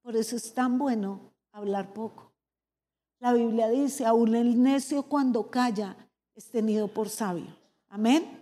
[0.00, 2.30] Por eso es tan bueno hablar poco.
[3.18, 5.96] La Biblia dice, aún el necio cuando calla
[6.36, 7.56] es tenido por sabio.
[7.88, 8.39] Amén.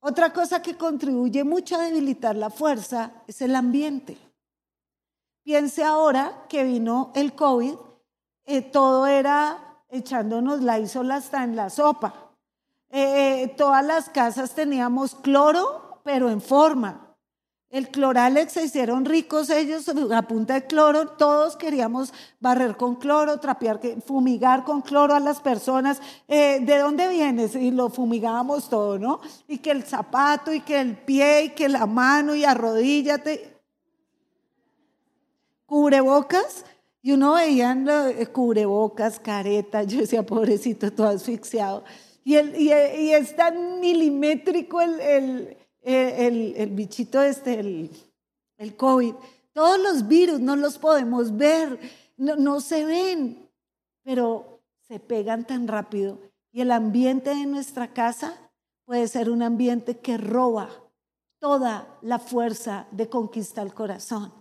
[0.00, 4.16] Otra cosa que contribuye mucho a debilitar la fuerza es el ambiente.
[5.42, 7.74] Piense ahora que vino el COVID,
[8.44, 12.32] eh, todo era echándonos la isola hasta en la sopa.
[12.90, 17.07] Eh, eh, todas las casas teníamos cloro, pero en forma.
[17.70, 23.40] El cloralex se hicieron ricos ellos a punta de cloro, todos queríamos barrer con cloro,
[23.40, 26.00] trapear, fumigar con cloro a las personas.
[26.28, 27.54] Eh, ¿De dónde vienes?
[27.54, 29.20] Y lo fumigábamos todo, ¿no?
[29.46, 33.54] Y que el zapato, y que el pie, y que la mano, y arrodíllate.
[35.66, 36.64] Cubrebocas,
[37.02, 37.76] y uno veía
[38.32, 41.84] cubrebocas, caretas, yo decía, pobrecito, todo asfixiado.
[42.24, 45.57] Y, es tan milimétrico el,
[46.70, 49.14] bichito este, el, COVID.
[49.52, 51.78] Todos los virus no los podemos ver,
[52.16, 53.48] no, no se ven,
[54.02, 56.18] pero se pegan tan rápido.
[56.52, 58.50] Y el ambiente de nuestra casa
[58.84, 60.70] puede ser un ambiente que roba
[61.38, 64.32] toda la fuerza de conquistar el corazón.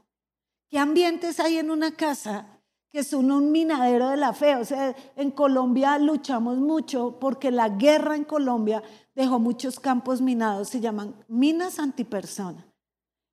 [0.70, 2.57] ¿Qué ambientes hay en una casa
[2.92, 4.56] que son un minadero de la fe.
[4.56, 8.82] O sea, en Colombia luchamos mucho porque la guerra en Colombia
[9.16, 12.66] dejó muchos campos minados, se llaman minas antipersona.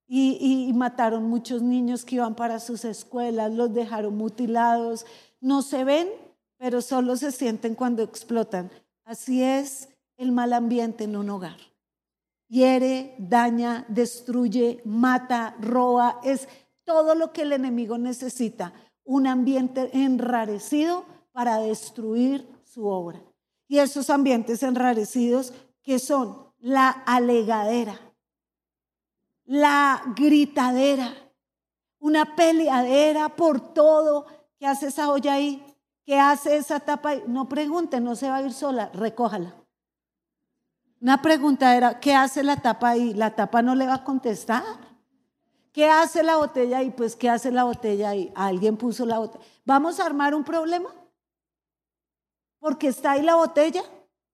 [0.06, 5.06] Y, y, mataron muchos niños que iban para sus escuelas, los dejaron mutilados.
[5.40, 6.08] No se ven,
[6.58, 8.70] pero solo se sienten cuando explotan.
[9.06, 9.88] Así es
[10.18, 11.56] el mal ambiente en un hogar.
[12.48, 16.48] Hiere, daña, destruye, mata, roba, es
[16.84, 23.20] todo lo que el enemigo necesita un ambiente enrarecido para destruir su obra.
[23.68, 25.52] Y esos ambientes enrarecidos
[25.82, 28.00] que son la alegadera,
[29.44, 31.12] la gritadera,
[31.98, 34.26] una peleadera por todo.
[34.58, 35.64] ¿Qué hace esa olla ahí?
[36.04, 37.24] ¿Qué hace esa tapa ahí?
[37.26, 39.54] No pregunte, no se va a ir sola, recójala.
[41.00, 43.12] Una pregunta era, ¿qué hace la tapa ahí?
[43.12, 44.62] La tapa no le va a contestar.
[45.74, 46.90] ¿Qué hace la botella ahí?
[46.90, 48.32] Pues, ¿qué hace la botella ahí?
[48.36, 49.44] Alguien puso la botella.
[49.64, 50.88] ¿Vamos a armar un problema?
[52.60, 53.82] ¿Porque está ahí la botella?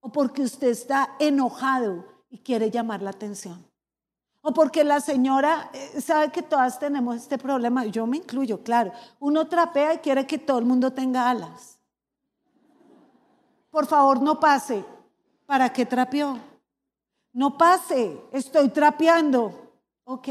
[0.01, 3.64] ¿O porque usted está enojado y quiere llamar la atención?
[4.43, 8.93] O porque la señora eh, sabe que todas tenemos este problema, yo me incluyo, claro.
[9.18, 11.80] Uno trapea y quiere que todo el mundo tenga alas.
[13.70, 14.84] Por favor, no pase.
[15.47, 16.38] ¿Para qué trapeó?
[17.32, 19.72] No pase, estoy trapeando.
[20.05, 20.28] Ok.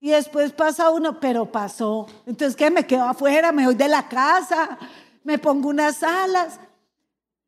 [0.00, 2.06] Y después pasa uno, pero pasó.
[2.24, 2.70] Entonces, ¿qué?
[2.70, 4.78] Me quedo afuera, me voy de la casa,
[5.24, 6.60] me pongo unas alas.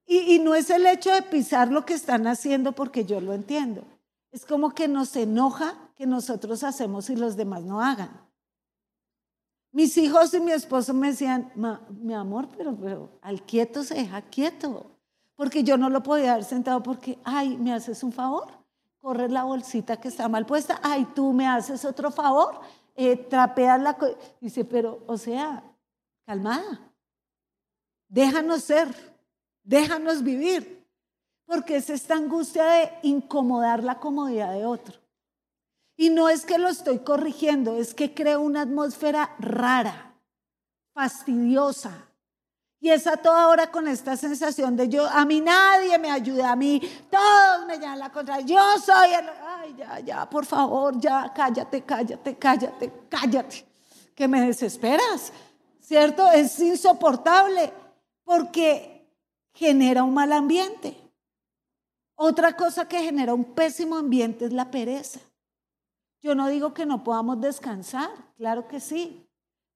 [0.07, 3.85] Y, no es el hecho de pisar lo que están haciendo porque yo lo entiendo.
[4.33, 8.11] Es como que nos enoja que nosotros hacemos y los demás no hagan.
[9.71, 11.53] Mis hijos y mi esposo me decían,
[12.03, 14.91] mi amor, pero, pero al quieto se deja quieto.
[15.37, 18.60] Porque yo no lo podía haber sentado porque, ay, ¿me haces un favor?
[19.01, 20.79] Corre la bolsita que está mal puesta.
[20.83, 22.61] Ay, tú me haces otro favor.
[22.95, 23.97] Eh, trapeas la...
[24.41, 25.63] Dice, pero, o sea,
[26.27, 26.93] calmada.
[28.09, 28.89] Déjanos ser.
[29.63, 30.87] Déjanos vivir.
[31.47, 35.01] Porque es esta angustia de incomodar la comodidad de otro.
[35.97, 40.15] Y no es que lo estoy corrigiendo, es que creo una atmósfera rara,
[40.95, 42.10] fastidiosa.
[42.83, 46.53] Y es a toda hora con esta sensación de yo, a mí nadie me ayuda,
[46.53, 50.99] a mí todos me llaman la contra, yo soy el, ay, ya, ya, por favor,
[50.99, 53.66] ya, cállate, cállate, cállate, cállate,
[54.14, 55.31] que me desesperas,
[55.78, 56.33] ¿cierto?
[56.33, 57.70] Es insoportable
[58.24, 59.07] porque
[59.53, 60.97] genera un mal ambiente.
[62.14, 65.20] Otra cosa que genera un pésimo ambiente es la pereza.
[66.22, 69.26] Yo no digo que no podamos descansar, claro que sí,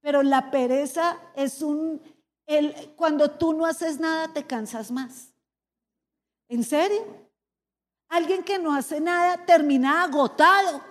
[0.00, 2.00] pero la pereza es un,
[2.46, 5.32] el, cuando tú no haces nada te cansas más.
[6.48, 7.02] ¿En serio?
[8.08, 10.82] Alguien que no hace nada termina agotado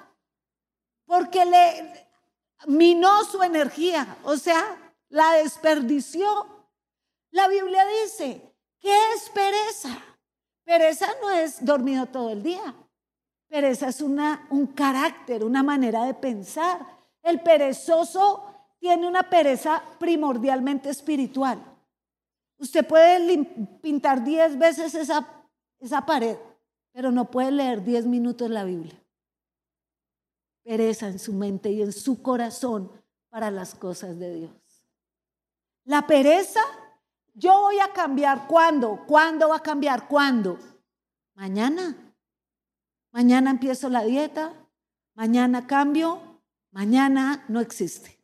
[1.06, 2.08] porque le
[2.68, 6.68] minó su energía, o sea, la desperdició.
[7.32, 9.89] La Biblia dice, ¿qué es pereza?
[10.64, 12.74] Pereza no es dormido todo el día.
[13.47, 16.80] Pereza es una, un carácter, una manera de pensar.
[17.22, 18.53] El perezoso
[18.84, 21.58] tiene una pereza primordialmente espiritual.
[22.58, 23.46] Usted puede
[23.82, 25.26] pintar diez veces esa,
[25.80, 26.36] esa pared,
[26.92, 29.02] pero no puede leer diez minutos la Biblia.
[30.64, 32.92] Pereza en su mente y en su corazón
[33.30, 34.52] para las cosas de Dios.
[35.86, 36.60] La pereza,
[37.34, 40.60] yo voy a cambiar cuándo, cuándo va a cambiar, cuándo.
[41.36, 41.96] Mañana.
[43.14, 44.52] Mañana empiezo la dieta,
[45.14, 48.22] mañana cambio, mañana no existe.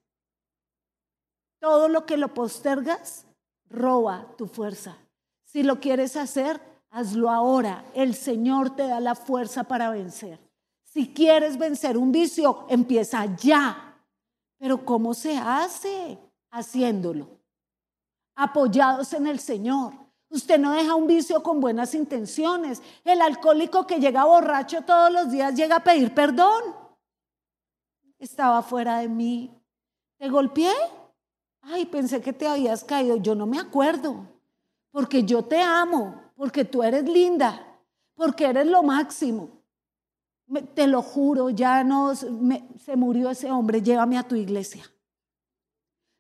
[1.60, 3.26] Todo lo que lo postergas
[3.70, 4.98] roba tu fuerza.
[5.44, 7.86] Si lo quieres hacer, hazlo ahora.
[7.94, 10.40] El Señor te da la fuerza para vencer.
[10.84, 13.98] Si quieres vencer un vicio, empieza ya.
[14.58, 16.18] Pero ¿cómo se hace?
[16.52, 17.28] Haciéndolo.
[18.36, 19.94] Apoyados en el Señor.
[20.30, 22.82] Usted no deja un vicio con buenas intenciones.
[23.04, 26.64] El alcohólico que llega borracho todos los días llega a pedir perdón.
[28.20, 29.52] Estaba fuera de mí.
[30.18, 30.74] ¿Te golpeé?
[31.62, 33.18] Ay, pensé que te habías caído.
[33.18, 34.28] Yo no me acuerdo.
[34.92, 36.22] Porque yo te amo.
[36.36, 37.66] Porque tú eres linda.
[38.16, 39.50] Porque eres lo máximo.
[40.74, 43.82] te lo juro, ya no se murió ese hombre.
[43.82, 44.84] Llévame a tu iglesia.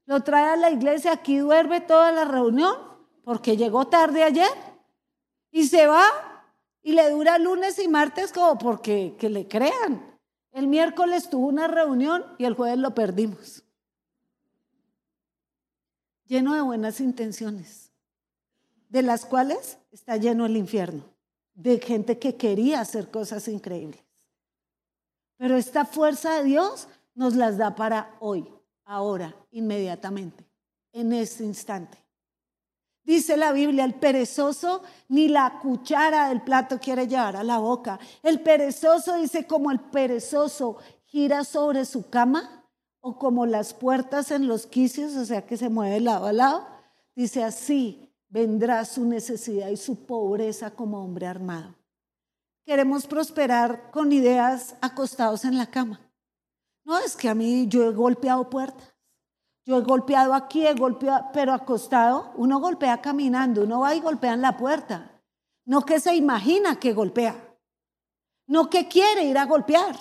[0.05, 1.11] Lo trae a la iglesia.
[1.13, 2.89] Aquí duerme toda la reunión
[3.23, 4.49] porque llegó tarde ayer
[5.51, 6.03] y se va
[6.81, 10.17] y le dura lunes y martes como porque que le crean.
[10.51, 13.63] El miércoles tuvo una reunión y el jueves lo perdimos.
[16.29, 17.91] Lleno de buenas intenciones,
[18.87, 21.03] de las cuales está lleno el infierno,
[21.55, 23.99] de gente que quería hacer cosas increíbles.
[25.37, 28.47] Pero esta fuerza de Dios nos las da para hoy,
[28.85, 30.47] ahora, inmediatamente,
[30.91, 31.97] en este instante.
[33.03, 37.99] Dice la Biblia, el perezoso ni la cuchara del plato quiere llevar a la boca.
[38.21, 42.58] El perezoso dice como el perezoso gira sobre su cama
[43.01, 46.67] o como las puertas en los quicios, o sea que se mueve lado a lado.
[47.15, 51.75] Dice así vendrá su necesidad y su pobreza como hombre armado.
[52.65, 55.99] Queremos prosperar con ideas acostados en la cama.
[56.83, 58.93] No es que a mí yo he golpeado puertas.
[59.65, 64.33] Yo he golpeado aquí, he golpeado, pero acostado, uno golpea caminando, uno va y golpea
[64.33, 65.21] en la puerta.
[65.65, 67.35] No que se imagina que golpea,
[68.47, 69.95] no que quiere ir a golpear.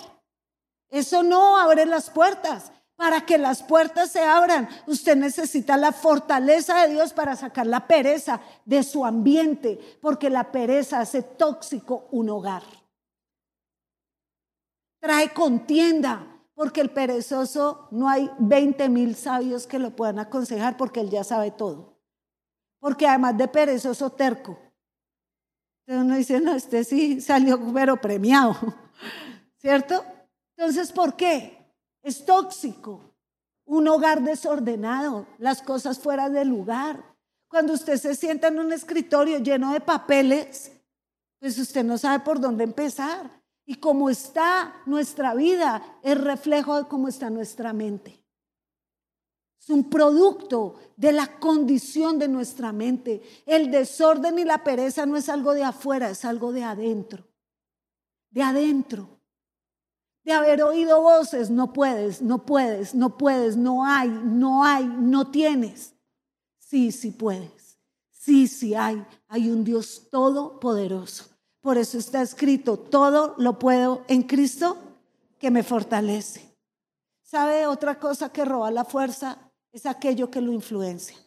[0.89, 2.71] Eso no abre las puertas.
[2.99, 7.87] Para que las puertas se abran, usted necesita la fortaleza de Dios para sacar la
[7.87, 12.63] pereza de su ambiente, porque la pereza hace tóxico un hogar.
[14.99, 20.99] Trae contienda, porque el perezoso no hay 20 mil sabios que lo puedan aconsejar porque
[20.99, 21.97] él ya sabe todo.
[22.81, 24.59] Porque además de perezoso terco.
[25.87, 28.57] Entonces uno dice, no, este sí salió pero premiado,
[29.57, 30.03] ¿cierto?
[30.57, 31.58] Entonces ¿por qué?
[32.01, 33.15] Es tóxico.
[33.65, 37.03] Un hogar desordenado, las cosas fuera de lugar.
[37.47, 40.71] Cuando usted se sienta en un escritorio lleno de papeles,
[41.39, 43.39] pues usted no sabe por dónde empezar.
[43.65, 48.23] Y cómo está nuestra vida es reflejo de cómo está nuestra mente.
[49.61, 53.21] Es un producto de la condición de nuestra mente.
[53.45, 57.27] El desorden y la pereza no es algo de afuera, es algo de adentro.
[58.31, 59.18] De adentro
[60.29, 65.31] de haber oído voces, no puedes, no puedes, no puedes, no hay, no hay, no
[65.31, 65.95] tienes.
[66.59, 67.79] Sí, sí puedes.
[68.11, 69.03] Sí, sí hay.
[69.27, 71.25] Hay un Dios todopoderoso.
[71.61, 74.77] Por eso está escrito, todo lo puedo en Cristo
[75.39, 76.55] que me fortalece.
[77.23, 79.51] ¿Sabe otra cosa que roba la fuerza?
[79.71, 81.17] Es aquello que lo influencia.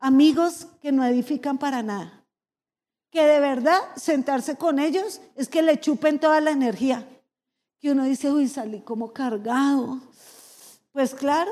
[0.00, 2.26] Amigos que no edifican para nada.
[3.10, 7.06] Que de verdad sentarse con ellos es que le chupen toda la energía
[7.80, 9.98] que uno dice, uy, salí como cargado.
[10.92, 11.50] Pues claro,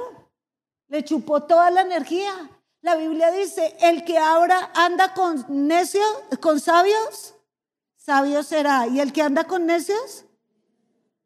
[0.88, 2.32] le chupó toda la energía.
[2.82, 6.06] La Biblia dice, el que ahora anda con necios,
[6.40, 7.34] con sabios,
[7.96, 8.86] sabio será.
[8.86, 10.26] ¿Y el que anda con necios?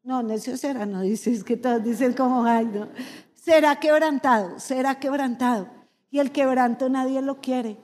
[0.03, 2.89] No, necio será, no dices que todos dicen como, ay, no.
[3.35, 5.69] Será quebrantado, será quebrantado.
[6.09, 7.77] Y el quebranto nadie lo quiere.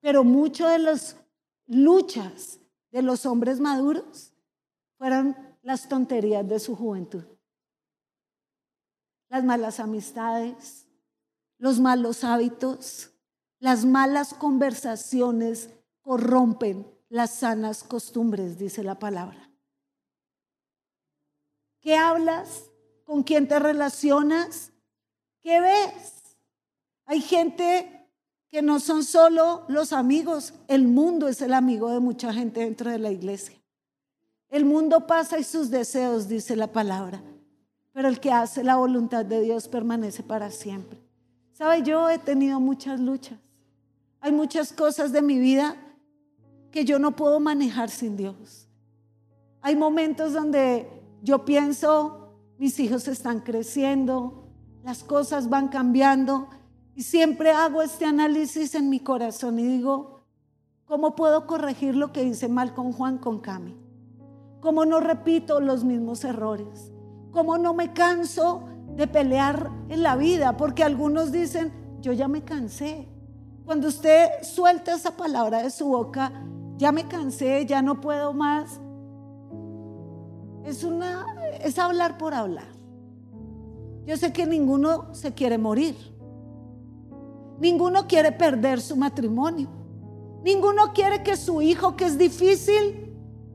[0.00, 1.16] Pero muchas de las
[1.66, 2.58] luchas
[2.90, 4.32] de los hombres maduros
[4.98, 7.24] fueron las tonterías de su juventud,
[9.30, 10.86] las malas amistades,
[11.56, 13.10] los malos hábitos,
[13.58, 15.70] las malas conversaciones
[16.02, 19.50] corrompen las sanas costumbres, dice la palabra.
[21.80, 22.70] ¿Qué hablas?
[23.04, 24.70] ¿Con quién te relacionas?
[25.40, 26.36] ¿Qué ves?
[27.06, 28.10] Hay gente
[28.48, 32.90] que no son solo los amigos, el mundo es el amigo de mucha gente dentro
[32.90, 33.63] de la iglesia.
[34.54, 37.20] El mundo pasa y sus deseos, dice la palabra,
[37.90, 41.02] pero el que hace la voluntad de Dios permanece para siempre.
[41.50, 41.82] ¿Sabe?
[41.82, 43.36] Yo he tenido muchas luchas.
[44.20, 45.74] Hay muchas cosas de mi vida
[46.70, 48.68] que yo no puedo manejar sin Dios.
[49.60, 50.88] Hay momentos donde
[51.20, 54.46] yo pienso, mis hijos están creciendo,
[54.84, 56.48] las cosas van cambiando
[56.94, 60.22] y siempre hago este análisis en mi corazón y digo,
[60.84, 63.83] ¿cómo puedo corregir lo que hice mal con Juan, con Cami?
[64.64, 66.90] Cómo no repito los mismos errores,
[67.32, 68.64] cómo no me canso
[68.96, 73.06] de pelear en la vida, porque algunos dicen, yo ya me cansé.
[73.66, 76.32] Cuando usted suelta esa palabra de su boca,
[76.78, 78.80] ya me cansé, ya no puedo más.
[80.64, 81.26] Es una
[81.62, 82.72] es hablar por hablar.
[84.06, 85.94] Yo sé que ninguno se quiere morir.
[87.58, 89.68] Ninguno quiere perder su matrimonio.
[90.42, 93.03] Ninguno quiere que su hijo, que es difícil,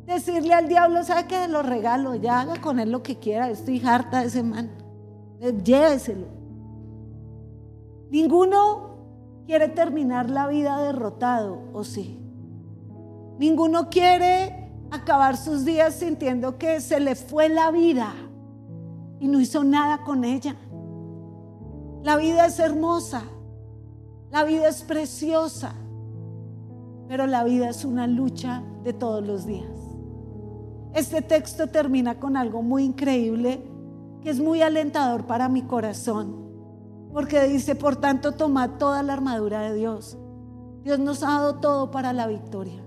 [0.10, 1.48] decirle al diablo, ¿sabe qué?
[1.48, 4.70] Lo regalo, ya haga con él lo que quiera, estoy harta de ese man.
[5.40, 6.28] Eh, lléveselo.
[8.10, 8.90] Ninguno
[9.46, 12.20] quiere terminar la vida derrotado, ¿o sí?
[13.38, 18.14] Ninguno quiere acabar sus días sintiendo que se le fue la vida
[19.20, 20.56] y no hizo nada con ella.
[22.04, 23.24] La vida es hermosa,
[24.32, 25.74] la vida es preciosa,
[27.08, 29.89] pero la vida es una lucha de todos los días.
[30.94, 33.64] Este texto termina con algo muy increíble
[34.22, 36.50] que es muy alentador para mi corazón,
[37.14, 40.18] porque dice, por tanto, toma toda la armadura de Dios.
[40.84, 42.84] Dios nos ha dado todo para la victoria.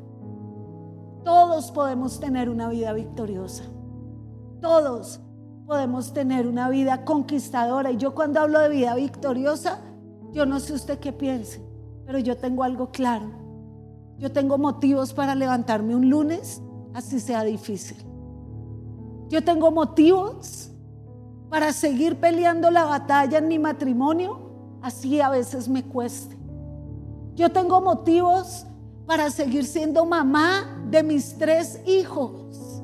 [1.25, 3.65] Todos podemos tener una vida victoriosa.
[4.61, 5.21] Todos
[5.67, 7.93] podemos tener una vida conquistadora.
[7.93, 9.81] Y yo cuando hablo de vida victoriosa,
[10.33, 11.65] yo no sé usted qué piense,
[12.05, 13.31] pero yo tengo algo claro.
[14.19, 16.63] Yo tengo motivos para levantarme un lunes
[16.95, 17.97] así sea difícil.
[19.29, 20.71] Yo tengo motivos
[21.49, 26.37] para seguir peleando la batalla en mi matrimonio, así a veces me cueste.
[27.35, 28.67] Yo tengo motivos
[29.07, 32.83] para seguir siendo mamá de mis tres hijos.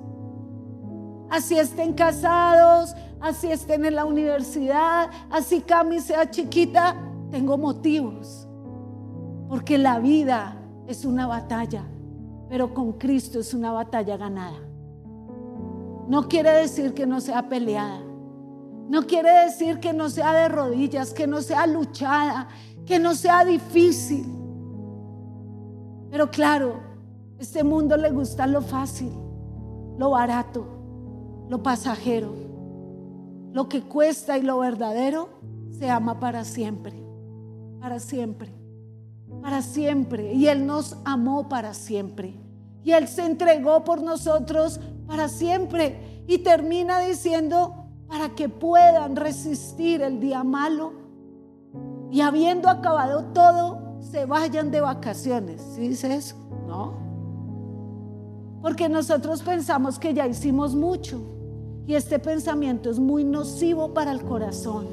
[1.30, 6.96] Así estén casados, así estén en la universidad, así Cami sea chiquita,
[7.30, 8.48] tengo motivos.
[9.48, 10.56] Porque la vida
[10.86, 11.84] es una batalla
[12.48, 14.58] pero con Cristo es una batalla ganada.
[16.08, 18.00] No quiere decir que no sea peleada.
[18.88, 22.48] No quiere decir que no sea de rodillas, que no sea luchada,
[22.86, 24.26] que no sea difícil.
[26.10, 26.80] Pero claro,
[27.38, 29.12] este mundo le gusta lo fácil,
[29.98, 30.64] lo barato,
[31.50, 32.34] lo pasajero.
[33.52, 35.28] Lo que cuesta y lo verdadero
[35.78, 36.94] se ama para siempre,
[37.80, 38.57] para siempre
[39.42, 40.34] para siempre.
[40.34, 42.34] Y Él nos amó para siempre.
[42.82, 46.24] Y Él se entregó por nosotros para siempre.
[46.26, 50.92] Y termina diciendo, para que puedan resistir el día malo
[52.10, 55.60] y habiendo acabado todo, se vayan de vacaciones.
[55.74, 56.36] ¿Sí dice eso?
[56.66, 56.94] No.
[58.62, 61.20] Porque nosotros pensamos que ya hicimos mucho
[61.86, 64.86] y este pensamiento es muy nocivo para el corazón.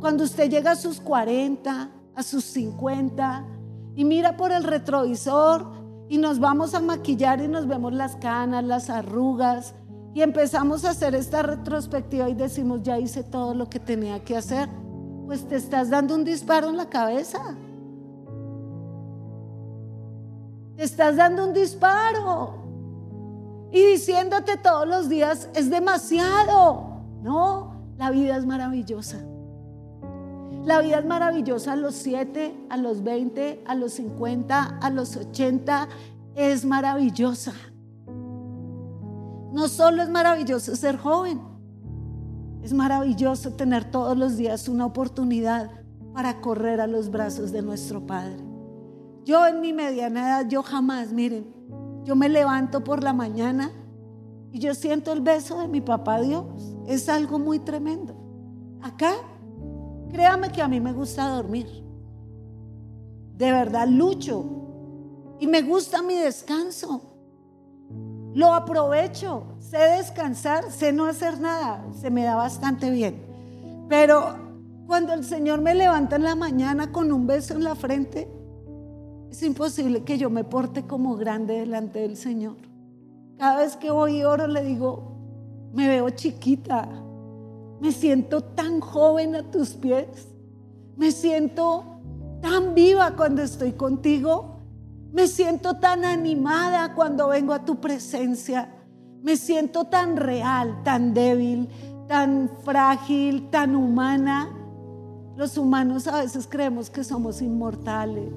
[0.00, 3.44] Cuando usted llega a sus 40, a sus 50
[3.96, 5.66] y mira por el retrovisor
[6.08, 9.74] y nos vamos a maquillar y nos vemos las canas, las arrugas
[10.14, 14.36] y empezamos a hacer esta retrospectiva y decimos, ya hice todo lo que tenía que
[14.36, 14.68] hacer,
[15.26, 17.56] pues te estás dando un disparo en la cabeza.
[20.76, 22.54] Te estás dando un disparo
[23.72, 27.02] y diciéndote todos los días, es demasiado.
[27.22, 29.18] No, la vida es maravillosa.
[30.64, 35.16] La vida es maravillosa a los 7, a los 20, a los 50, a los
[35.16, 35.88] 80.
[36.34, 37.52] Es maravillosa.
[39.52, 41.40] No solo es maravilloso ser joven,
[42.62, 45.70] es maravilloso tener todos los días una oportunidad
[46.12, 48.36] para correr a los brazos de nuestro Padre.
[49.24, 51.46] Yo en mi mediana edad, yo jamás, miren,
[52.04, 53.70] yo me levanto por la mañana
[54.50, 56.44] y yo siento el beso de mi papá Dios.
[56.86, 58.16] Es algo muy tremendo.
[58.82, 59.12] Acá
[60.16, 61.66] Créame que a mí me gusta dormir.
[63.36, 64.46] De verdad lucho.
[65.38, 67.02] Y me gusta mi descanso.
[68.32, 69.58] Lo aprovecho.
[69.58, 71.84] Sé descansar, sé no hacer nada.
[72.00, 73.26] Se me da bastante bien.
[73.90, 74.38] Pero
[74.86, 78.26] cuando el Señor me levanta en la mañana con un beso en la frente,
[79.30, 82.56] es imposible que yo me porte como grande delante del Señor.
[83.36, 85.12] Cada vez que voy y oro le digo,
[85.74, 86.88] me veo chiquita
[87.80, 90.28] me siento tan joven a tus pies.
[90.96, 91.84] Me siento
[92.40, 94.60] tan viva cuando estoy contigo.
[95.12, 98.72] Me siento tan animada cuando vengo a tu presencia.
[99.22, 101.68] Me siento tan real, tan débil,
[102.08, 104.48] tan frágil, tan humana.
[105.36, 108.32] Los humanos a veces creemos que somos inmortales,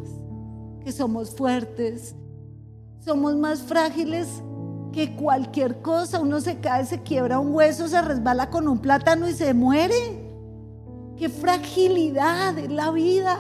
[0.84, 2.16] que somos fuertes.
[3.00, 4.28] Somos más frágiles
[4.92, 9.28] que cualquier cosa, uno se cae, se quiebra un hueso, se resbala con un plátano
[9.28, 10.30] y se muere.
[11.18, 13.40] Qué fragilidad es la vida.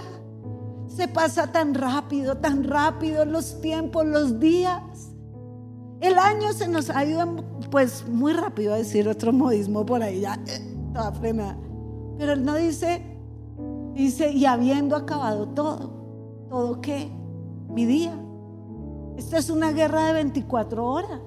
[0.87, 4.81] Se pasa tan rápido, tan rápido los tiempos, los días.
[6.01, 7.35] El año se nos ha ido,
[7.71, 11.57] pues muy rápido a decir otro modismo por ahí, ya eh, toda frenada.
[12.17, 13.01] Pero él no dice,
[13.93, 17.09] dice, y habiendo acabado todo, ¿todo qué?
[17.69, 18.17] Mi día.
[19.17, 21.19] Esta es una guerra de 24 horas.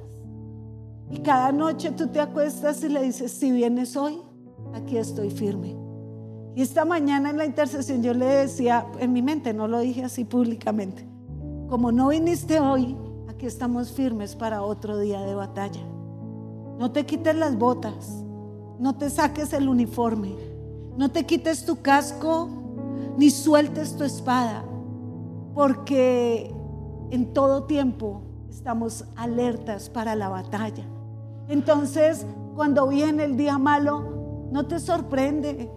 [1.13, 4.19] Y cada noche tú te acuestas y le dices, si vienes hoy,
[4.73, 5.77] aquí estoy firme.
[6.57, 10.05] Y esta mañana en la intercesión yo le decía, en mi mente, no lo dije
[10.05, 11.07] así públicamente,
[11.69, 12.97] como no viniste hoy,
[13.29, 15.83] aquí estamos firmes para otro día de batalla.
[16.79, 18.25] No te quites las botas,
[18.79, 20.35] no te saques el uniforme,
[20.97, 22.49] no te quites tu casco,
[23.19, 24.65] ni sueltes tu espada,
[25.55, 26.55] porque
[27.11, 30.87] en todo tiempo estamos alertas para la batalla.
[31.53, 32.25] Entonces,
[32.55, 35.71] cuando viene el día malo, no te sorprende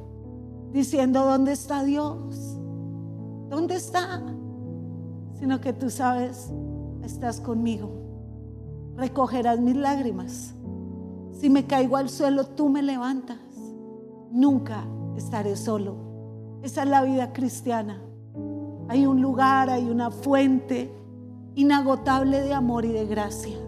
[0.72, 2.58] diciendo, ¿dónde está Dios?
[3.50, 4.24] ¿Dónde está?
[5.34, 6.50] Sino que tú sabes,
[7.04, 7.92] estás conmigo.
[8.96, 10.54] Recogerás mis lágrimas.
[11.34, 13.38] Si me caigo al suelo, tú me levantas.
[14.32, 14.86] Nunca
[15.18, 15.98] estaré solo.
[16.64, 18.02] Esa es la vida cristiana.
[18.88, 20.90] Hay un lugar, hay una fuente
[21.56, 23.65] inagotable de amor y de gracia.